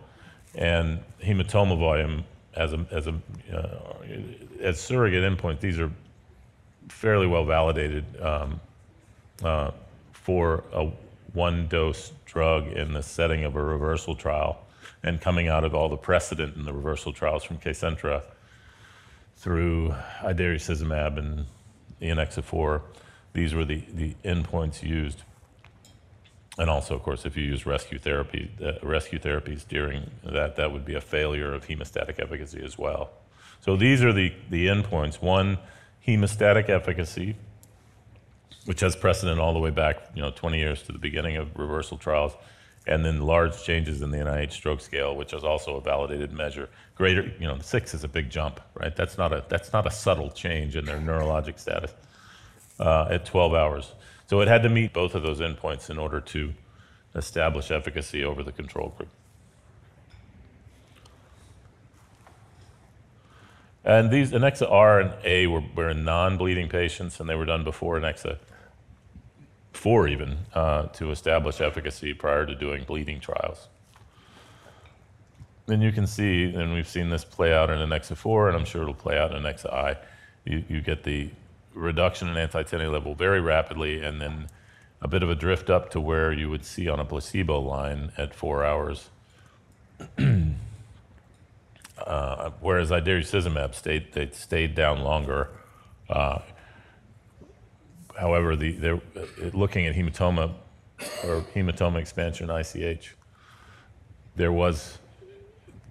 [0.55, 2.23] and hematoma volume
[2.55, 3.15] as a as a
[3.53, 3.93] uh,
[4.61, 5.59] as surrogate endpoint.
[5.59, 5.91] These are
[6.87, 8.59] fairly well validated um,
[9.43, 9.71] uh,
[10.11, 10.89] for a
[11.33, 14.59] one dose drug in the setting of a reversal trial
[15.03, 18.23] and coming out of all the precedent in the reversal trials from Kcentra
[19.39, 21.45] through idarucizumab and
[22.01, 22.81] ENX4.
[23.33, 25.23] These were the, the endpoints used.
[26.57, 30.73] And also, of course, if you use rescue therapy, uh, rescue therapies during that, that
[30.73, 33.11] would be a failure of hemostatic efficacy as well.
[33.61, 35.21] So these are the, the endpoints.
[35.21, 35.57] One,
[36.05, 37.37] hemostatic efficacy,
[38.65, 41.57] which has precedent all the way back, you know, 20 years to the beginning of
[41.57, 42.33] reversal trials
[42.89, 46.67] and then large changes in the NIH stroke scale, which is also a validated measure.
[46.95, 48.95] Greater, you know, six is a big jump, right?
[48.95, 51.93] That's not a that's not a subtle change in their neurologic status
[52.79, 53.93] uh, at 12 hours.
[54.25, 56.53] So it had to meet both of those endpoints in order to
[57.13, 59.09] establish efficacy over the control group.
[63.85, 67.63] And these ANNEXA R and A were, were in non-bleeding patients, and they were done
[67.63, 68.37] before ANNEXA
[69.79, 73.69] four even, uh, to establish efficacy prior to doing bleeding trials.
[75.67, 78.65] And you can see, and we've seen this play out in ANNEXA 4, and I'm
[78.65, 79.97] sure it'll play out in ANNEXA I.
[80.43, 81.29] You, you get the
[81.73, 84.49] reduction in anti-10A level very rapidly, and then
[85.01, 88.11] a bit of a drift up to where you would see on a placebo line
[88.17, 89.09] at four hours.
[92.05, 95.49] uh, whereas idarucizumab stayed, they stayed down longer.
[96.09, 96.39] Uh,
[98.19, 100.53] However, the, uh, looking at hematoma
[101.23, 103.15] or hematoma expansion ICH.
[104.35, 104.97] There was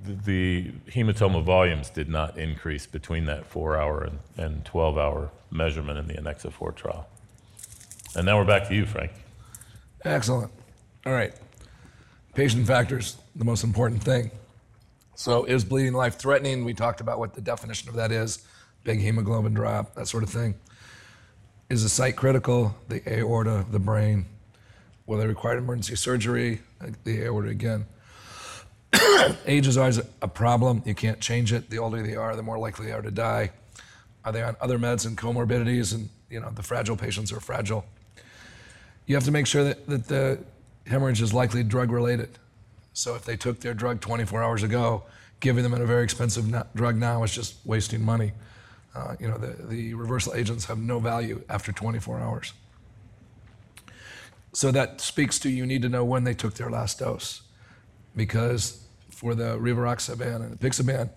[0.04, 5.98] the hematoma volumes did not increase between that four hour and, and 12 hour measurement
[5.98, 7.08] in the ANNEXA 4 trial.
[8.14, 9.10] And now we're back to you, Frank.
[10.04, 10.52] Excellent.
[11.04, 11.34] All right.
[12.34, 14.30] Patient factors, the most important thing.
[15.16, 16.64] So, is bleeding life threatening?
[16.64, 18.46] We talked about what the definition of that is
[18.84, 20.54] big hemoglobin drop, that sort of thing.
[21.70, 22.74] Is the site critical?
[22.88, 24.24] The aorta, the brain?
[25.06, 26.60] Will they require emergency surgery?
[27.04, 27.86] The aorta again.
[29.46, 30.82] Age is always a problem.
[30.86, 31.68] You can't change it.
[31.68, 33.50] The older they are, the more likely they are to die.
[34.24, 35.94] Are they on other meds and comorbidities?
[35.94, 37.84] And you know, the fragile patients are fragile.
[39.04, 40.38] You have to make sure that, that the
[40.86, 42.30] hemorrhage is likely drug related.
[42.94, 45.04] So if they took their drug 24 hours ago,
[45.40, 48.32] giving them a very expensive drug now is just wasting money.
[48.98, 52.52] Uh, you know, the, the reversal agents have no value after 24 hours.
[54.52, 57.42] So that speaks to you need to know when they took their last dose.
[58.16, 61.10] Because for the rivaroxaban and the apixaban,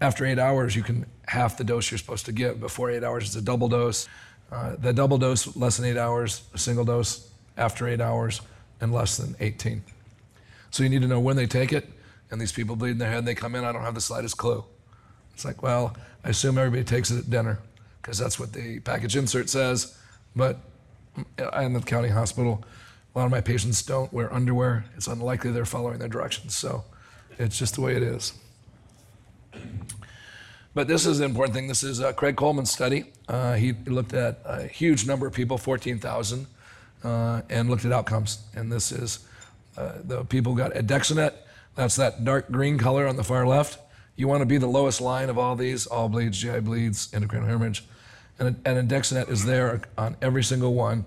[0.00, 2.58] after eight hours, you can half the dose you're supposed to give.
[2.58, 4.08] Before eight hours, it's a double dose.
[4.50, 8.40] Uh, the double dose, less than eight hours, a single dose after eight hours,
[8.80, 9.84] and less than 18.
[10.72, 11.88] So you need to know when they take it
[12.32, 14.00] and these people bleed in their head, and they come in, I don't have the
[14.00, 14.64] slightest clue.
[15.34, 17.58] It's like, well, I assume everybody takes it at dinner
[18.00, 19.96] because that's what the package insert says.
[20.34, 20.58] But
[21.60, 22.64] in the county hospital,
[23.14, 24.84] a lot of my patients don't wear underwear.
[24.96, 26.54] It's unlikely they're following their directions.
[26.56, 26.84] So
[27.38, 28.32] it's just the way it is.
[30.74, 31.68] But this is an important thing.
[31.68, 33.04] This is uh, Craig Coleman's study.
[33.28, 36.46] Uh, he looked at a huge number of people, 14,000,
[37.04, 38.42] uh, and looked at outcomes.
[38.54, 39.18] And this is
[39.76, 41.34] uh, the people got Andexanet.
[41.74, 43.78] That's that dark green color on the far left.
[44.22, 47.48] You want to be the lowest line of all these, all bleeds, GI bleeds, intracranial
[47.48, 47.84] hemorrhage.
[48.38, 51.06] And, and Andexanet is there on every single one.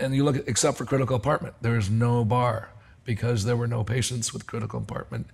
[0.00, 2.70] And you look at, except for critical compartment, there's no bar
[3.04, 5.28] because there were no patients with critical compartment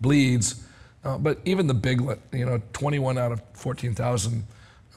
[0.00, 0.64] bleeds.
[1.04, 2.00] Uh, but even the big,
[2.32, 4.46] you know, 21 out of 14,000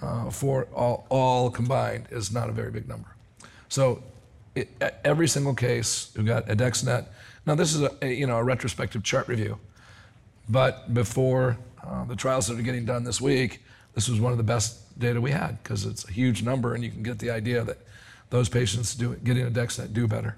[0.01, 3.09] uh, for all, all combined is not a very big number.
[3.67, 4.03] So
[4.55, 4.69] it,
[5.03, 7.07] every single case who got Andexanet,
[7.45, 9.59] now this is a, a, you know a retrospective chart review,
[10.49, 14.37] but before uh, the trials that are getting done this week, this was one of
[14.37, 17.31] the best data we had because it's a huge number and you can get the
[17.31, 17.77] idea that
[18.29, 20.35] those patients do, getting Andexanet do better.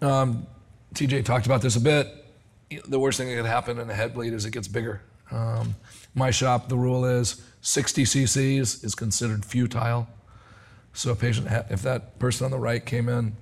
[0.00, 0.46] Um,
[0.94, 2.08] TJ talked about this a bit.
[2.86, 5.00] The worst thing that could happen in a head bleed is it gets bigger.
[5.30, 5.74] Um,
[6.14, 10.06] my shop, the rule is 60 cc's is considered futile.
[10.92, 13.36] So a patient, if that person on the right came in,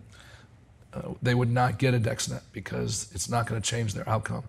[0.94, 4.44] uh, they would not get a Dexnet because it's not going to change their outcome.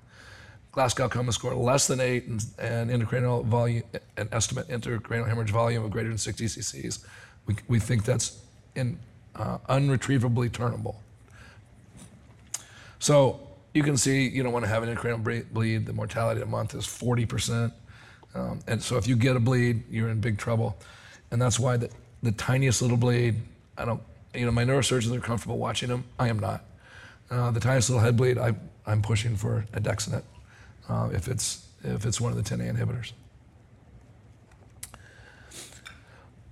[0.72, 3.84] Glasgow Coma score less than eight and, and intracranial volume,
[4.18, 7.06] an estimate intracranial hemorrhage volume of greater than 60 cc's.
[7.46, 8.42] We, we think that's
[8.76, 8.98] in,
[9.36, 10.96] uh, unretrievably turnable.
[12.98, 13.40] So
[13.74, 15.86] you can see, you don't want to have an intracranial bleed.
[15.86, 17.72] The mortality a month is 40%.
[18.34, 20.76] Um, and so if you get a bleed, you're in big trouble.
[21.30, 21.90] And that's why the,
[22.24, 23.36] the tiniest little bleed,
[23.78, 24.02] I don't,
[24.34, 26.06] you know, my neurosurgeons are comfortable watching them.
[26.20, 26.66] I am not.
[27.30, 28.54] Uh, the tiniest little head bleed, I,
[28.86, 30.24] I'm pushing for Andexanet
[30.90, 33.14] uh, if, it's, if it's one of the 10A inhibitors.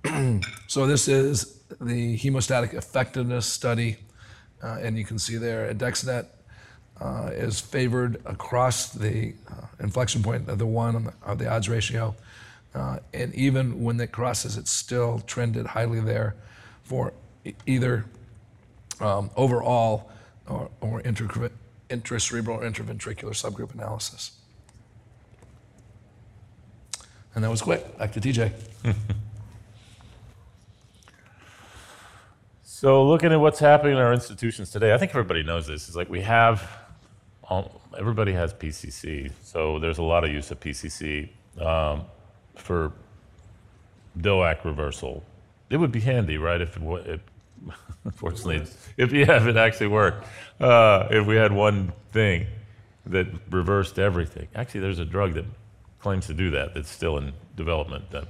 [0.66, 3.96] so this is the hemostatic effectiveness study,
[4.62, 6.26] uh, and you can see there Andexanet
[7.00, 11.48] uh, is favored across the uh, inflection point of the one of the, of the
[11.48, 12.14] odds ratio.
[12.74, 16.34] Uh, and even when it crosses, it's still trended highly there
[16.82, 17.12] for
[17.66, 18.04] either
[19.00, 20.10] um, overall
[20.48, 21.50] or, or intracerebral
[21.90, 24.32] or intraventricular subgroup analysis.
[27.34, 27.98] And that was quick.
[27.98, 28.52] Back to TJ.
[32.62, 35.88] so, looking at what's happening in our institutions today, I think everybody knows this.
[35.88, 36.68] It's like we have,
[37.44, 39.32] all, everybody has PCC.
[39.42, 41.30] So, there's a lot of use of PCC.
[41.58, 42.04] Um,
[42.56, 42.92] for
[44.18, 45.24] DOAC reversal.
[45.70, 46.60] It would be handy, right?
[46.60, 47.20] If it
[48.04, 50.26] unfortunately, if yeah, if it actually worked,
[50.60, 52.46] uh, if we had one thing
[53.06, 54.48] that reversed everything.
[54.54, 55.44] Actually, there's a drug that
[56.00, 56.74] claims to do that.
[56.74, 58.10] That's still in development.
[58.10, 58.28] That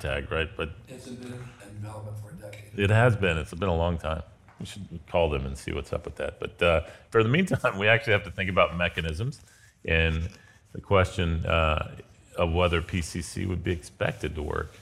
[0.00, 0.48] tag, right?
[0.56, 2.78] But it's been in development for a decade.
[2.78, 3.38] It has been.
[3.38, 4.22] It's been a long time.
[4.60, 6.40] We should call them and see what's up with that.
[6.40, 9.40] But uh, for the meantime, we actually have to think about mechanisms.
[9.84, 10.28] And
[10.72, 11.96] the question uh,
[12.36, 14.72] of whether PCC would be expected to work.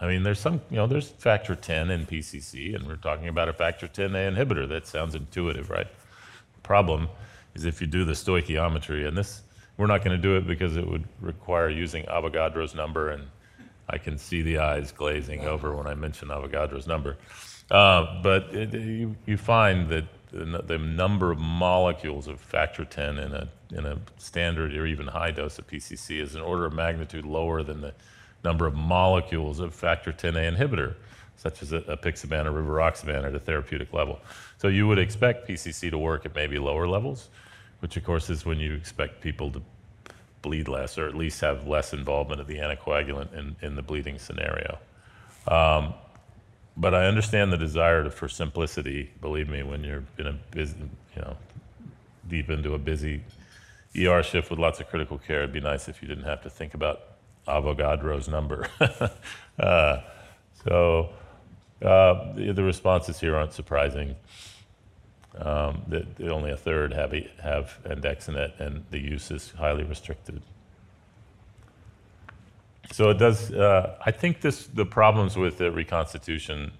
[0.00, 3.48] I mean, there's some, you know, there's factor 10 in PCC, and we're talking about
[3.48, 4.68] a factor 10A inhibitor.
[4.68, 5.86] That sounds intuitive, right?
[6.54, 7.08] The problem
[7.54, 9.42] is if you do the stoichiometry, and this,
[9.78, 13.24] we're not going to do it because it would require using Avogadro's number, and
[13.88, 17.16] I can see the eyes glazing over when I mention Avogadro's number.
[17.70, 23.18] Uh, but it, you, you find that the, the number of molecules of factor 10
[23.18, 26.74] in a, in a standard or even high dose of PCC is an order of
[26.74, 27.94] magnitude lower than the
[28.44, 30.94] number of molecules of factor 10A inhibitor,
[31.36, 34.20] such as apixaban or rivaroxaban at a therapeutic level.
[34.58, 37.28] So you would expect PCC to work at maybe lower levels,
[37.80, 39.62] which of course is when you expect people to
[40.42, 44.18] bleed less or at least have less involvement of the anticoagulant in, in the bleeding
[44.18, 44.78] scenario.
[45.48, 45.94] Um,
[46.76, 49.10] but I understand the desire to, for simplicity.
[49.20, 50.76] Believe me, when you're in a busy,
[51.14, 51.36] you know,
[52.28, 53.22] deep into a busy
[53.98, 56.50] ER shift with lots of critical care, it'd be nice if you didn't have to
[56.50, 57.15] think about
[57.46, 58.68] Avogadro's number.
[59.58, 60.00] uh,
[60.64, 61.10] so
[61.82, 64.16] uh, the, the, responses here aren't surprising.
[65.38, 70.40] Um, that only a third have have Andexanet, and the use is highly restricted.
[72.92, 73.52] So it does.
[73.52, 76.72] Uh, I think this the problems with the reconstitution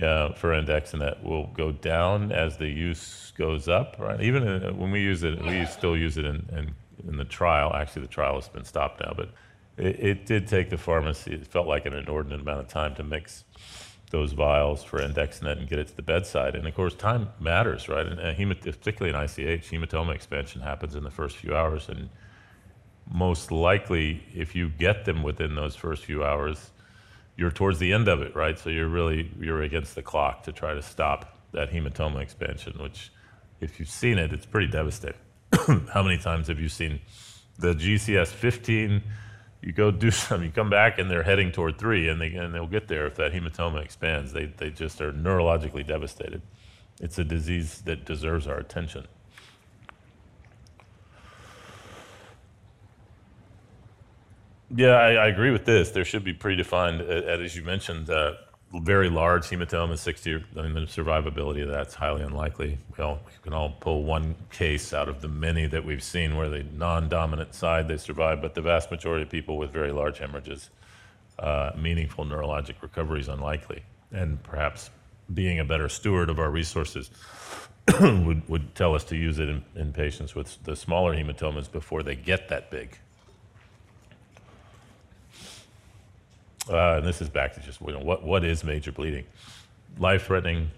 [0.00, 3.96] uh, for Andexanet will go down as the use goes up.
[3.98, 4.20] Right.
[4.20, 6.74] Even in, when we use it, we still use it in, in,
[7.08, 7.72] in, the trial.
[7.74, 9.30] Actually, the trial has been stopped now, but
[9.76, 11.34] it, it, did take the pharmacy.
[11.34, 13.44] It felt like an inordinate amount of time to mix
[14.10, 16.54] those vials for andexanet and get it to the bedside.
[16.54, 18.06] And of course, time matters, right?
[18.06, 21.88] And uh, hemat- particularly in ICH, hematoma expansion happens in the first few hours.
[21.88, 22.08] And
[23.10, 26.70] most likely, if you get them within those first few hours,
[27.36, 28.58] you're towards the end of it, right?
[28.58, 33.12] So you're really you're against the clock to try to stop that hematoma expansion, which,
[33.60, 35.20] if you've seen it, it's pretty devastating.
[35.92, 37.00] How many times have you seen
[37.58, 39.02] the GCS 15?
[39.62, 42.54] You go do something, you come back, and they're heading toward three, and they and
[42.54, 44.32] they'll get there if that hematoma expands.
[44.32, 46.42] They they just are neurologically devastated.
[47.00, 49.06] It's a disease that deserves our attention.
[54.74, 55.90] Yeah, I, I, agree with this.
[55.90, 58.32] There should be predefined, as you mentioned, uh,
[58.74, 62.78] very large hematoma, 60, I mean, the survivability of that's highly unlikely.
[62.96, 66.36] We, all, we can all pull one case out of the many that we've seen
[66.36, 70.18] where the non-dominant side, they survive, but the vast majority of people with very large
[70.18, 70.70] hemorrhages,
[71.38, 73.82] uh, meaningful neurologic recovery is unlikely.
[74.10, 74.90] And perhaps
[75.32, 77.10] being a better steward of our resources
[78.00, 82.02] would, would tell us to use it in, in patients with the smaller hematomas before
[82.02, 82.98] they get that big.
[86.70, 89.24] Uh, and this is back to just you know, what, what is major bleeding?
[89.98, 90.70] Life threatening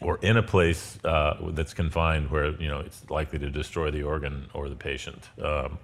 [0.00, 4.02] or in a place uh, that's confined where you know it's likely to destroy the
[4.02, 5.28] organ or the patient.
[5.42, 5.78] Um,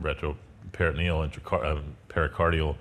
[0.00, 2.76] retroperitoneal, um, pericardial,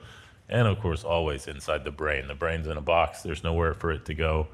[0.49, 2.27] and of course always inside the brain.
[2.27, 3.21] The brain's in a box.
[3.21, 4.47] There's nowhere for it to go.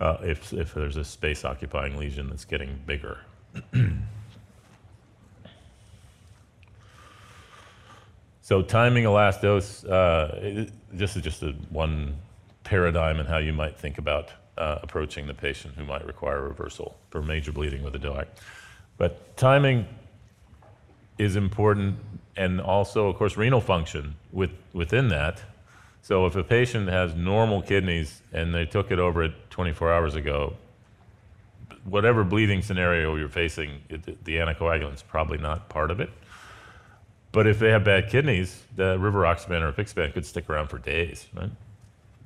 [0.00, 3.18] Uh, if if there's a space occupying lesion that's getting bigger.
[8.46, 12.14] So timing a last dose, uh, it, this is just a, one
[12.62, 16.96] paradigm in how you might think about uh, approaching the patient who might require reversal
[17.10, 18.26] for major bleeding with a DOAC.
[18.98, 19.88] But timing
[21.18, 21.96] is important,
[22.36, 25.42] and also, of course, renal function with, within that.
[26.02, 30.14] So if a patient has normal kidneys and they took it over at 24 hours
[30.14, 30.54] ago,
[31.82, 36.10] whatever bleeding scenario you're facing, it, the anticoagulant is probably not part of it.
[37.36, 40.78] But if they have bad kidneys, the river rivaroxaban or apixaban could stick around for
[40.78, 41.50] days, right?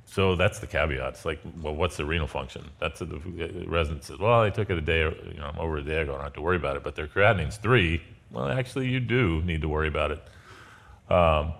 [0.05, 1.15] So that's the caveat.
[1.15, 2.63] It's like, well, what's the renal function?
[2.79, 5.97] That's the resident says, well, they took it a day, you know, over a day
[5.97, 6.13] ago.
[6.13, 6.83] I don't have to worry about it.
[6.83, 8.01] But their creatinine's three.
[8.31, 11.13] Well, actually, you do need to worry about it.
[11.13, 11.55] Um,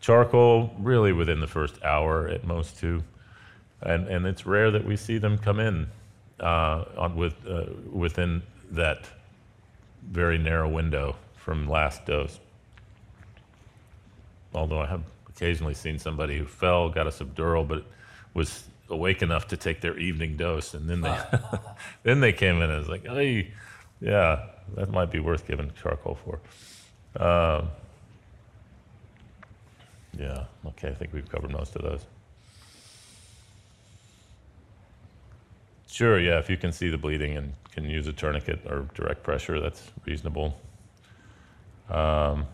[0.00, 3.04] charcoal, really within the first hour at most two,
[3.82, 5.86] and and it's rare that we see them come in
[6.40, 9.08] uh, on, with uh, within that
[10.10, 12.40] very narrow window from last dose
[14.54, 17.84] although I have occasionally seen somebody who fell, got a subdural, but
[18.34, 21.18] was awake enough to take their evening dose, and then they
[22.02, 23.52] then they came in and was like, hey,
[24.00, 24.46] yeah,
[24.76, 26.40] that might be worth giving charcoal for.
[27.22, 27.68] Um,
[30.18, 32.04] yeah, okay, I think we've covered most of those.
[35.88, 39.22] Sure, yeah, if you can see the bleeding and can use a tourniquet or direct
[39.22, 40.56] pressure, that's reasonable.
[41.88, 42.46] Um,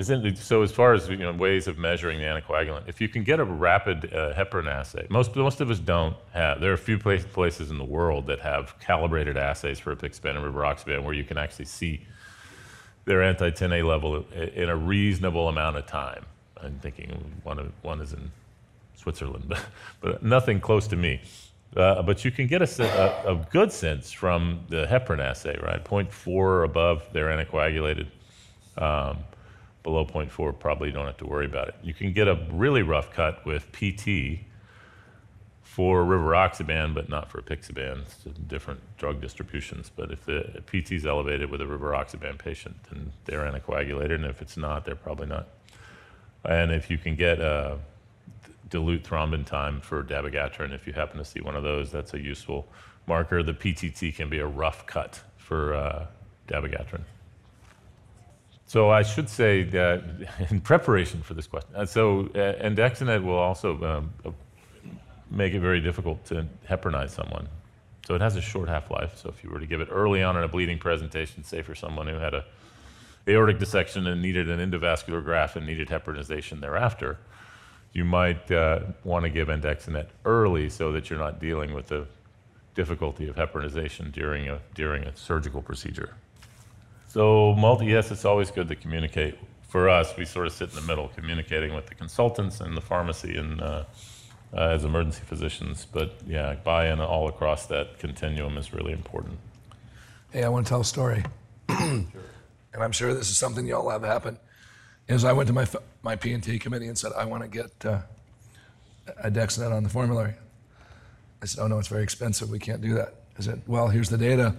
[0.00, 3.40] so as far as you know, ways of measuring the anticoagulant, if you can get
[3.40, 6.60] a rapid uh, heparin assay, most most of us don't have.
[6.60, 10.36] There are a few place, places in the world that have calibrated assays for apixaban
[10.36, 12.06] and rivaroxaban where you can actually see
[13.06, 16.24] their anti-10A level in a reasonable amount of time.
[16.62, 17.10] I'm thinking
[17.42, 18.30] one of, one is in
[18.94, 19.64] Switzerland, but,
[20.00, 21.20] but nothing close to me.
[21.76, 25.84] Uh, but you can get a, a, a, good sense from the heparin assay, right?
[25.84, 28.06] 0.4 or above, they're anticoagulated.
[28.78, 29.18] Um,
[29.88, 31.74] below 0.4, probably don't have to worry about it.
[31.82, 34.40] You can get a really rough cut with PT
[35.62, 38.02] for rivaroxaban, but not for apixaban.
[38.02, 39.90] It's different drug distributions.
[39.94, 44.42] But if the PT is elevated with a rivaroxaban patient, then they're anticoagulated, and if
[44.42, 45.48] it's not, they're probably not.
[46.44, 47.78] And if you can get a
[48.68, 52.20] dilute thrombin time for dabigatran, if you happen to see one of those, that's a
[52.20, 52.68] useful
[53.06, 53.42] marker.
[53.42, 56.06] The PTT can be a rough cut for uh,
[56.46, 57.04] dabigatran.
[58.68, 60.04] So I should say that
[60.50, 64.30] in preparation for this question, uh, so uh, andexanet will also um, uh,
[65.30, 67.48] make it very difficult to heparinize someone.
[68.06, 69.16] So it has a short half-life.
[69.16, 71.74] So if you were to give it early on in a bleeding presentation, say for
[71.74, 72.44] someone who had a
[73.26, 77.18] aortic dissection and needed an endovascular graft and needed heparinization thereafter,
[77.94, 82.06] you might uh, want to give andexanet early so that you're not dealing with the
[82.74, 86.14] difficulty of heparinization during a, during a surgical procedure.
[87.08, 89.38] So multi, yes, it's always good to communicate.
[89.68, 92.80] For us, we sort of sit in the middle, communicating with the consultants and the
[92.80, 93.84] pharmacy and uh,
[94.54, 95.86] uh, as emergency physicians.
[95.90, 99.38] But yeah, buy-in all across that continuum is really important.
[100.30, 101.24] Hey, I want to tell a story,
[101.70, 101.78] sure.
[101.78, 102.06] and
[102.74, 104.38] I'm sure this is something y'all have happen.
[105.08, 105.66] Is I went to my
[106.02, 108.00] my P&T committee and said I want to get uh,
[109.24, 110.34] Dexnet on the formulary.
[111.42, 112.50] I said, oh no, it's very expensive.
[112.50, 113.14] We can't do that.
[113.38, 114.54] I said, well, here's the data.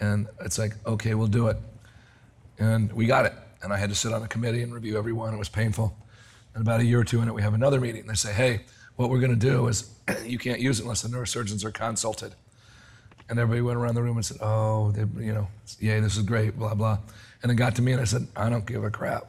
[0.00, 1.56] And it's like, okay, we'll do it.
[2.58, 3.32] And we got it.
[3.62, 5.34] And I had to sit on a committee and review every one.
[5.34, 5.96] It was painful.
[6.54, 8.06] And about a year or two in it, we have another meeting.
[8.06, 8.60] They say, hey,
[8.96, 9.90] what we're going to do is
[10.24, 12.34] you can't use it unless the neurosurgeons are consulted.
[13.28, 16.22] And everybody went around the room and said, oh, they, you know, yay, this is
[16.22, 16.98] great, blah, blah.
[17.42, 19.26] And it got to me and I said, I don't give a crap.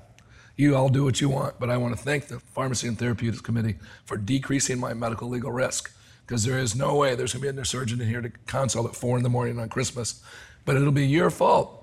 [0.56, 3.42] You all do what you want, but I want to thank the Pharmacy and Therapeutics
[3.42, 5.92] Committee for decreasing my medical legal risk
[6.26, 8.88] because there is no way there's going to be a neurosurgeon in here to consult
[8.88, 10.22] at four in the morning on Christmas.
[10.66, 11.76] But it'll be your fault.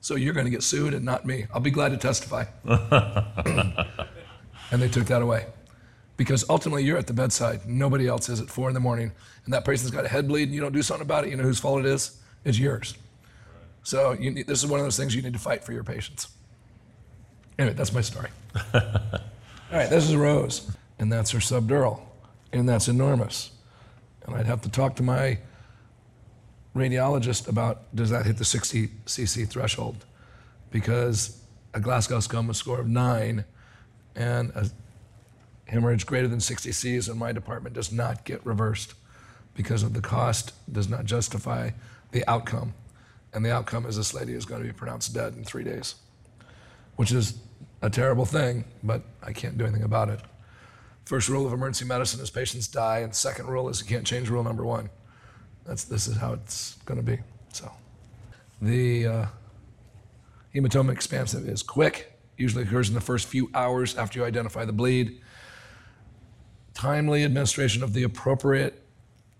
[0.00, 1.46] So you're going to get sued and not me.
[1.54, 2.44] I'll be glad to testify.
[2.64, 3.82] and
[4.82, 5.46] they took that away.
[6.16, 7.66] Because ultimately you're at the bedside.
[7.66, 9.12] Nobody else is at four in the morning.
[9.44, 11.30] And that person's got a head bleed and you don't do something about it.
[11.30, 12.20] You know whose fault it is?
[12.44, 12.94] It's yours.
[13.84, 16.28] So need, this is one of those things you need to fight for your patients.
[17.58, 18.30] Anyway, that's my story.
[18.74, 18.80] All
[19.70, 20.68] right, this is Rose.
[20.98, 22.00] And that's her subdural.
[22.52, 23.52] And that's enormous.
[24.26, 25.38] And I'd have to talk to my
[26.74, 30.04] radiologist about does that hit the 60 cc threshold?
[30.70, 31.42] Because
[31.74, 33.44] a Glasgow Coma score of nine
[34.14, 34.70] and a
[35.66, 38.94] hemorrhage greater than 60 Cs in my department does not get reversed
[39.54, 41.70] because of the cost does not justify
[42.10, 42.74] the outcome.
[43.32, 45.94] And the outcome is this lady is going to be pronounced dead in three days,
[46.96, 47.38] which is
[47.80, 50.20] a terrible thing, but I can't do anything about it.
[51.06, 54.28] First rule of emergency medicine is patients die, and second rule is you can't change
[54.28, 54.90] rule number one.
[55.64, 57.18] That's, this is how it's going to be.
[57.52, 57.70] So,
[58.60, 59.26] the uh,
[60.54, 64.72] hematoma expansive is quick, usually occurs in the first few hours after you identify the
[64.72, 65.20] bleed.
[66.74, 68.82] Timely administration of the appropriate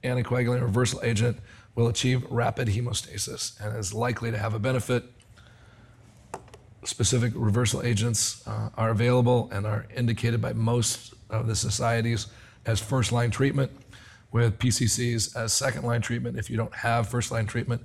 [0.05, 1.39] anticoagulant reversal agent
[1.75, 5.05] will achieve rapid hemostasis and is likely to have a benefit.
[6.85, 12.27] Specific reversal agents uh, are available and are indicated by most of the societies
[12.67, 13.71] as first line treatment
[14.33, 17.83] with PCCs as second line treatment if you don't have first line treatment.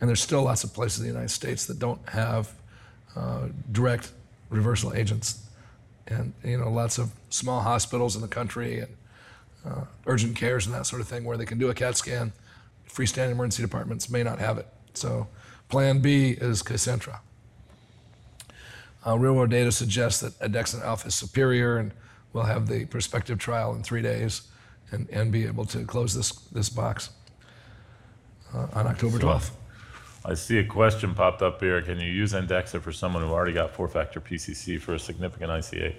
[0.00, 2.54] And there's still lots of places in the United States that don't have
[3.16, 4.12] uh, direct
[4.48, 5.44] reversal agents.
[6.06, 8.96] And, you know, lots of small hospitals in the country and
[9.66, 12.32] uh, urgent cares and that sort of thing where they can do a CAT scan.
[12.88, 14.66] Freestanding emergency departments may not have it.
[14.94, 15.26] So
[15.68, 17.18] plan B is Kcentra.
[19.06, 21.92] Uh, real world data suggests that Andexanet alpha is superior and
[22.32, 24.42] we'll have the prospective trial in three days
[24.90, 27.10] and, and be able to close this, this box
[28.54, 29.50] uh, on October 12th.
[30.24, 31.80] I see a question popped up here.
[31.80, 35.96] Can you use Andexxa for someone who already got four-factor PCC for a significant ICH?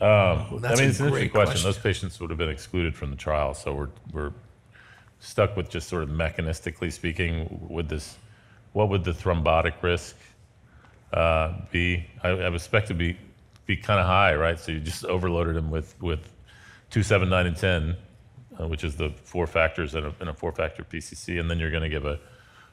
[0.00, 1.30] Um, That's I mean, a it's an interesting question.
[1.30, 1.62] question.
[1.62, 4.32] Those patients would have been excluded from the trial, so we're, we're
[5.20, 8.16] stuck with just sort of mechanistically speaking, would this,
[8.72, 10.16] what would the thrombotic risk
[11.12, 12.04] uh, be?
[12.22, 13.16] I, I would expect to be,
[13.66, 14.58] be kind of high, right?
[14.58, 16.20] So you just overloaded them with, with
[16.90, 17.96] two, seven, nine, and 10,
[18.60, 21.70] uh, which is the four factors in a, in a four-factor PCC, and then you're
[21.70, 22.18] going to give a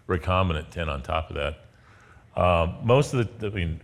[0.08, 2.42] recombinant 10 on top of that.
[2.42, 3.82] Um, most of the, I mean,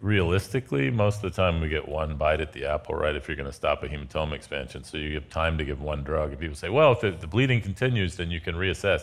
[0.00, 3.14] realistically, most of the time we get one bite at the apple, right?
[3.14, 6.02] If you're going to stop a hematoma expansion, so you have time to give one
[6.02, 6.30] drug.
[6.30, 9.02] And people say, well, if the, the bleeding continues, then you can reassess.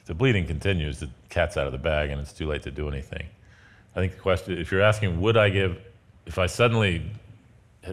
[0.00, 2.70] If the bleeding continues, the cat's out of the bag, and it's too late to
[2.70, 3.26] do anything.
[3.94, 5.78] I think the question, if you're asking, would I give,
[6.26, 7.10] if I suddenly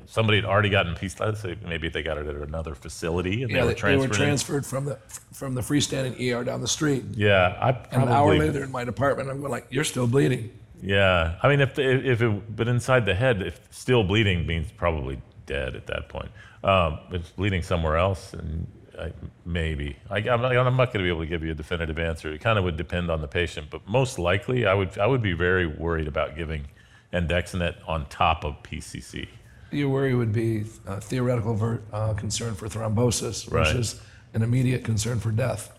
[0.05, 3.51] somebody had already gotten peace, let's say maybe they got it at another facility and
[3.51, 4.65] Yeah, they were they, they were transferred.
[4.65, 4.97] from the
[5.31, 7.03] from the freestanding ER down the street.
[7.15, 8.07] yeah, I probably.
[8.07, 9.29] an hour later, in my department.
[9.29, 13.15] I'm going like, "You're still bleeding." Yeah, I mean, if if it, but inside the
[13.15, 16.29] head, if still bleeding means probably dead at that point.
[16.63, 18.67] Um, it's bleeding somewhere else, and
[18.99, 19.11] I,
[19.45, 21.99] maybe I, I'm not, I'm not going to be able to give you a definitive
[21.99, 22.31] answer.
[22.33, 25.21] It kind of would depend on the patient, but most likely, I would I would
[25.21, 26.65] be very worried about giving
[27.13, 29.27] Andexanet on top of PCC.
[29.73, 33.65] Your worry would be a theoretical ver- uh, concern for thrombosis Right.
[33.67, 33.99] versus
[34.33, 35.71] an immediate concern for death.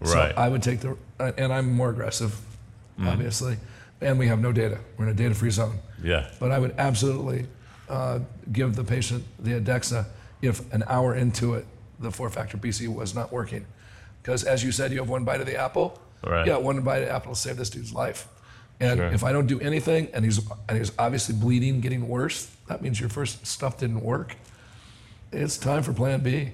[0.00, 0.34] Right.
[0.34, 0.34] So.
[0.36, 2.32] I would take the, uh, and I'm more aggressive,
[2.98, 3.08] Mm-hmm.
[3.08, 3.56] obviously,
[4.02, 4.78] and we have no data.
[4.98, 5.78] We're in a data-free zone.
[6.02, 7.46] Yeah, But I would absolutely
[7.88, 8.18] uh,
[8.52, 10.04] give the patient the Andexxa
[10.42, 11.66] if an hour into it,
[11.98, 13.64] the four-factor PC was not working.
[14.22, 15.98] Because as you said, you have one bite of the apple.
[16.24, 16.46] Right.
[16.46, 18.28] Yeah, one bite of the apple will save this dude's life.
[18.80, 19.08] And Sure.
[19.12, 23.00] if I don't do anything and he's and he's obviously bleeding, getting worse, that means
[23.00, 24.36] your first stuff didn't work.
[25.32, 26.50] It's time for Plan B.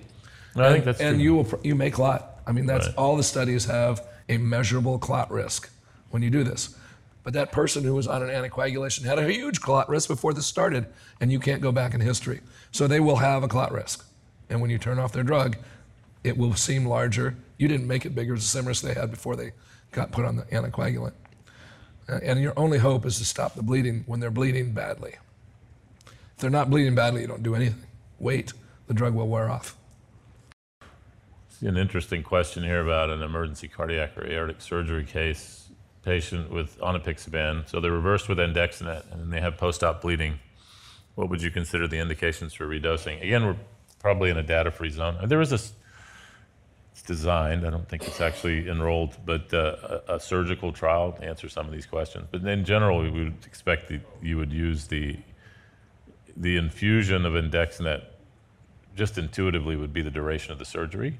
[0.56, 1.22] I think And- that's and true.
[1.24, 2.40] you will you may clot.
[2.46, 2.96] I mean, that's Right.
[2.96, 5.68] all the studies have a measurable clot risk
[6.10, 6.74] when you do this.
[7.22, 10.46] But that person who was on an anticoagulation had a huge clot risk before this
[10.46, 10.86] started,
[11.20, 12.40] and you can't go back in history.
[12.72, 14.04] So they will have a clot risk.
[14.48, 15.56] And when you turn off their drug,
[16.24, 17.34] it will seem larger.
[17.58, 18.34] You didn't make it bigger.
[18.34, 19.52] as the same risk they had before they
[19.92, 21.12] got put on the anticoagulant.
[22.08, 25.16] Uh, And your only hope is to stop the bleeding when they're bleeding badly.
[26.36, 27.82] If they're not bleeding badly, you don't do anything.
[28.18, 28.52] Wait
[28.86, 29.76] the drug will wear off.
[31.62, 35.68] An interesting question here about an emergency cardiac or aortic surgery case
[36.02, 37.68] patient with on apixaban.
[37.68, 40.38] So they're reversed with andexanet and they have post-op bleeding.
[41.14, 43.22] What would you consider the indications for redosing?
[43.22, 43.56] Again, we're
[43.98, 45.16] probably in a data-free zone.
[45.26, 45.58] There is a
[46.92, 47.66] it's designed.
[47.66, 51.66] I don't think it's actually enrolled, but uh, a, a, surgical trial to answer some
[51.66, 52.26] of these questions.
[52.30, 55.18] But in general, we would expect that you would use the
[56.36, 58.02] the infusion of andexanet
[58.94, 61.18] just intuitively would be the duration of the surgery.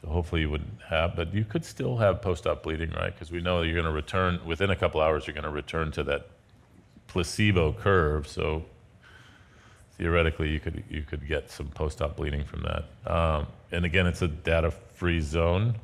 [0.00, 3.12] So hopefully you wouldn't have, but you could still have post-op bleeding, right?
[3.12, 5.26] Because we know you're going to return within a couple hours.
[5.26, 6.26] You're going to return to that
[7.06, 8.28] placebo curve.
[8.28, 8.64] So
[9.96, 13.10] theoretically, you could you could get some post-op bleeding from that.
[13.10, 15.76] Um, and again, it's a data-free zone.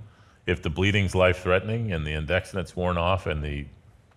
[0.47, 3.66] If the bleeding's life-threatening and the andexanet's worn off and the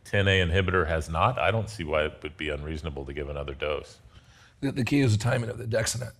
[0.05, 3.53] 10A inhibitor has not, I don't see why it would be unreasonable to give another
[3.53, 3.99] dose.
[4.63, 6.13] The, the key is the timing of the Dexanet.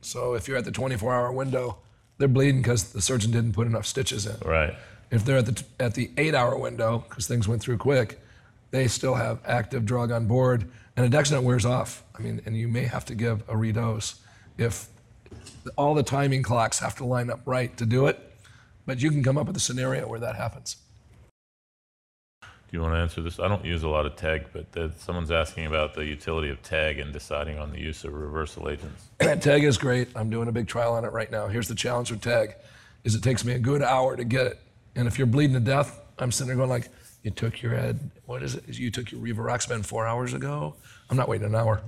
[0.00, 1.78] So if you're at the 24 hour window,
[2.18, 4.36] they're bleeding because the surgeon didn't put enough stitches in.
[4.44, 4.74] Right.
[5.10, 8.20] If they're at the, at the eight hour window, because things went through quick,
[8.72, 12.02] they still have active drug on board, and andexanet wears off.
[12.16, 14.20] I mean, and you may have to give a redose
[14.58, 14.88] if
[15.76, 18.18] all the timing clocks have to line up right to do it.
[18.86, 20.76] But you can come up with a scenario where that happens.
[22.70, 23.40] Do you want to answer this?
[23.40, 27.00] I don't use a lot of TEG, but someone's asking about the utility of TEG
[27.00, 29.08] and deciding on the use of reversal agents.
[29.18, 30.06] TEG is great.
[30.14, 31.48] I'm doing a big trial on it right now.
[31.48, 32.54] Here's the challenge with TEG
[33.02, 34.60] is it takes me a good hour to get it.
[34.94, 36.90] And if you're bleeding to death, I'm sitting there going like,
[37.24, 38.78] you took your head, what is it?
[38.78, 40.76] You took your rivaroxaban four hours ago?
[41.08, 41.82] I'm not waiting an hour.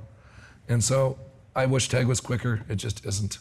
[0.69, 1.17] And so
[1.55, 2.65] I wish TEG was quicker.
[2.69, 3.39] It just isn't.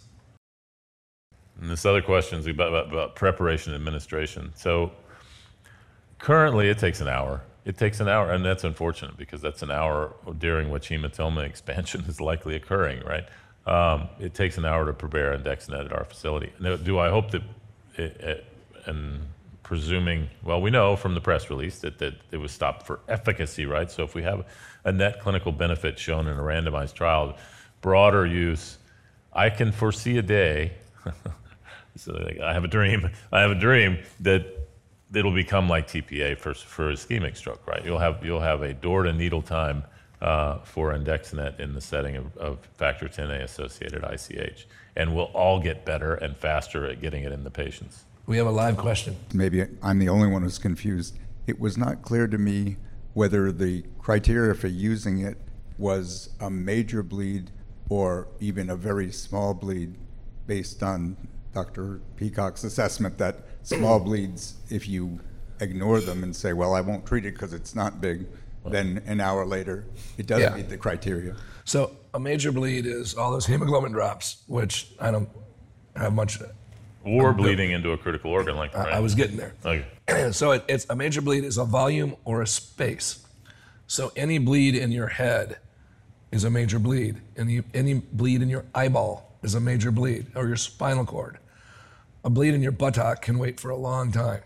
[1.60, 4.52] And this other question is about, about, about preparation and administration.
[4.56, 4.92] So
[6.22, 7.42] Currently, it takes an hour.
[7.66, 12.02] It takes an hour, and that's unfortunate because that's an hour during which hematoma expansion
[12.08, 13.26] is likely occurring, right?
[13.66, 16.54] Um, it takes an hour to prepare andexanet at our facility.
[16.60, 17.42] Now, do I hope that,
[17.96, 18.46] it, it,
[18.86, 19.22] and
[19.64, 23.66] presuming, well, we know from the press release that, that it was stopped for efficacy,
[23.66, 23.90] right?
[23.90, 24.46] So if we have
[24.86, 27.36] a net clinical benefit shown in a randomized trial,
[27.82, 28.78] broader use,
[29.34, 30.74] I can foresee a day.
[31.96, 33.10] so I have a dream.
[33.32, 34.61] I have a dream that
[35.14, 37.84] it'll become like TPA for, for ischemic stroke, right?
[37.84, 39.84] You'll have, you'll have a door to needle time
[40.22, 44.68] uh, for andexanet in the setting of, of factor 10A associated ICH.
[44.96, 48.06] And we'll all get better and faster at getting it in the patients.
[48.26, 49.16] We have a live question.
[49.34, 51.18] Maybe I'm the only one who's confused.
[51.48, 52.78] It was not clear to me
[53.14, 55.38] whether the criteria for using it
[55.78, 57.52] was a major bleed
[57.90, 59.96] or even a very small bleed
[60.46, 61.18] based on
[61.54, 62.02] Dr.
[62.16, 65.20] Peacock's assessment that small bleeds, if you
[65.60, 68.28] ignore them and say, well, I won't treat it because it's not big,
[68.66, 69.86] then an hour later,
[70.18, 70.58] it doesn't yeah.
[70.58, 71.36] meet the criteria.
[71.66, 75.30] So a major bleed is all those hemoglobin drops, which I don't
[75.96, 76.42] have much.
[76.42, 76.46] Uh,
[77.04, 78.86] or bleeding into a critical organ like that.
[78.86, 78.94] Right?
[78.94, 79.54] I was getting there.
[79.66, 79.86] Okay.
[80.32, 83.26] so it, it's a major bleed is a volume or a space.
[83.88, 85.58] So any bleed in your head
[86.32, 87.20] is a major bleed.
[87.36, 91.40] Any, any bleed in your eyeball is a major bleed, or your spinal cord
[92.24, 94.42] a bleed in your buttock can wait for a long time.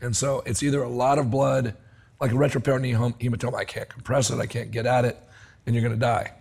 [0.00, 1.74] And so it's either a lot of blood,
[2.20, 5.18] like a retroperitoneal hematoma, I can't compress it, I can't get at it,
[5.66, 6.32] and you're going to die.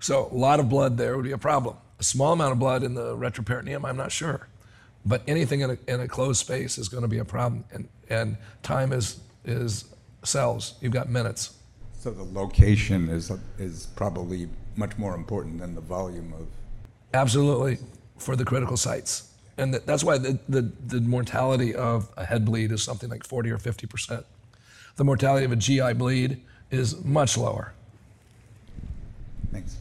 [0.00, 1.76] So a lot of blood there would be a problem.
[1.98, 4.48] A small amount of blood in the retroperitoneum, I'm not sure.
[5.06, 7.64] But anything in a, in a closed space is going to be a problem.
[7.72, 9.84] And, and time is, is
[10.22, 10.74] cells.
[10.80, 11.54] You've got minutes.
[11.98, 16.46] So the location is, is probably much more important than the volume of.
[17.12, 17.78] Absolutely,
[18.18, 22.72] for the critical sites and that's why the, the, the, mortality of a head bleed
[22.72, 24.26] is something like 40 or 50 percent.
[24.96, 26.40] The mortality of a GI bleed
[26.70, 27.72] is much lower.
[29.52, 29.76] Thanks.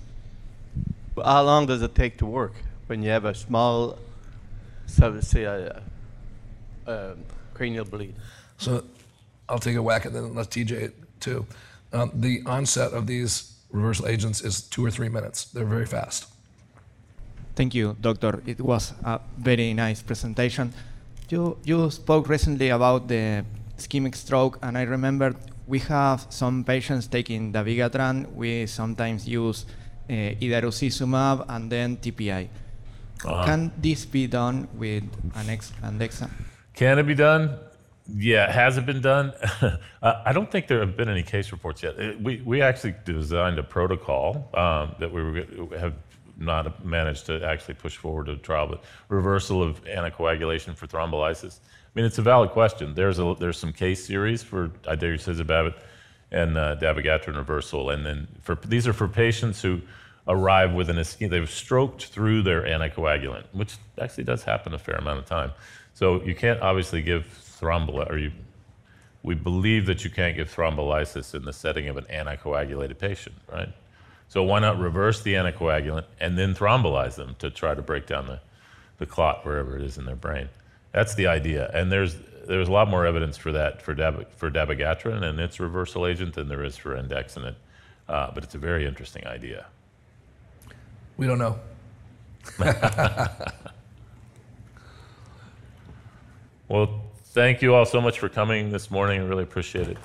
[1.16, 2.54] How long does it take to work
[2.88, 3.98] when you have a small,
[4.88, 5.82] say, a,
[6.86, 7.14] a
[7.54, 8.16] cranial bleed?
[8.58, 8.84] So
[9.50, 11.46] I'll take a whack at it and let TJ too.
[11.92, 15.46] Um, the onset of these reversal agents is two or three minutes.
[15.46, 16.33] They're very fast.
[17.56, 18.42] Thank you, doctor.
[18.46, 20.74] It was a very nice presentation.
[21.30, 23.46] You, you spoke recently about the
[23.78, 25.36] ischemic stroke, and I remember
[25.68, 28.34] we have some patients taking dabigatran.
[28.34, 29.66] We sometimes use
[30.10, 32.50] uh, idarucizumab and then TPI.
[33.26, 33.46] Uh-huh.
[33.46, 35.04] Can this be done with
[35.36, 36.30] an Andexan?
[36.74, 37.58] Can it be done?
[38.14, 39.32] Yeah, has it been done?
[40.02, 41.96] I don't think there have been any case reports yet.
[42.22, 45.94] We, we actually designed a protocol um, that we were, have
[46.44, 51.60] not managed to actually push forward a trial, but reversal of anticoagulation for thrombolysis.
[51.64, 52.94] I mean, it's a valid question.
[52.96, 55.76] There's a there's some case series for idarucizumab
[56.32, 59.82] and uh, dabigatran reversal, and then for these are for patients who
[60.28, 61.30] arrive with an ischemia.
[61.30, 65.52] They've stroked through their anticoagulant, which actually does happen a fair amount of time.
[65.94, 67.26] So you can't obviously give
[67.62, 68.32] thrombolysis, or you,
[69.22, 73.70] we believe that you can't give thrombolysis in the setting of an anticoagulated patient, right?
[74.34, 78.26] So why not reverse the anticoagulant and then thrombolyze them to try to break down
[78.26, 78.40] the,
[78.98, 80.50] the clot wherever it is in their brain?
[80.92, 81.70] That's the idea.
[81.72, 82.16] And there's
[82.48, 86.34] there's a lot more evidence for that for, dab, for dabigatran and its reversal agent
[86.34, 87.54] than there is for andexanet.
[88.10, 89.68] Uh, but it's a very interesting idea.
[91.16, 91.60] We don't know.
[96.68, 99.22] well, thank you all so much for coming this morning.
[99.22, 99.98] I really appreciate it.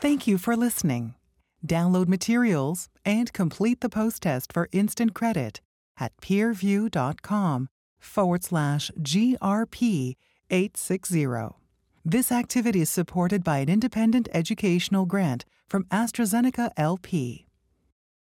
[0.00, 1.16] Thank you for listening.
[1.64, 5.60] Download materials and complete the post test for instant credit
[5.98, 10.16] at peerview.com forward slash GRP
[10.50, 11.26] 860.
[12.04, 17.45] This activity is supported by an independent educational grant from AstraZeneca LP.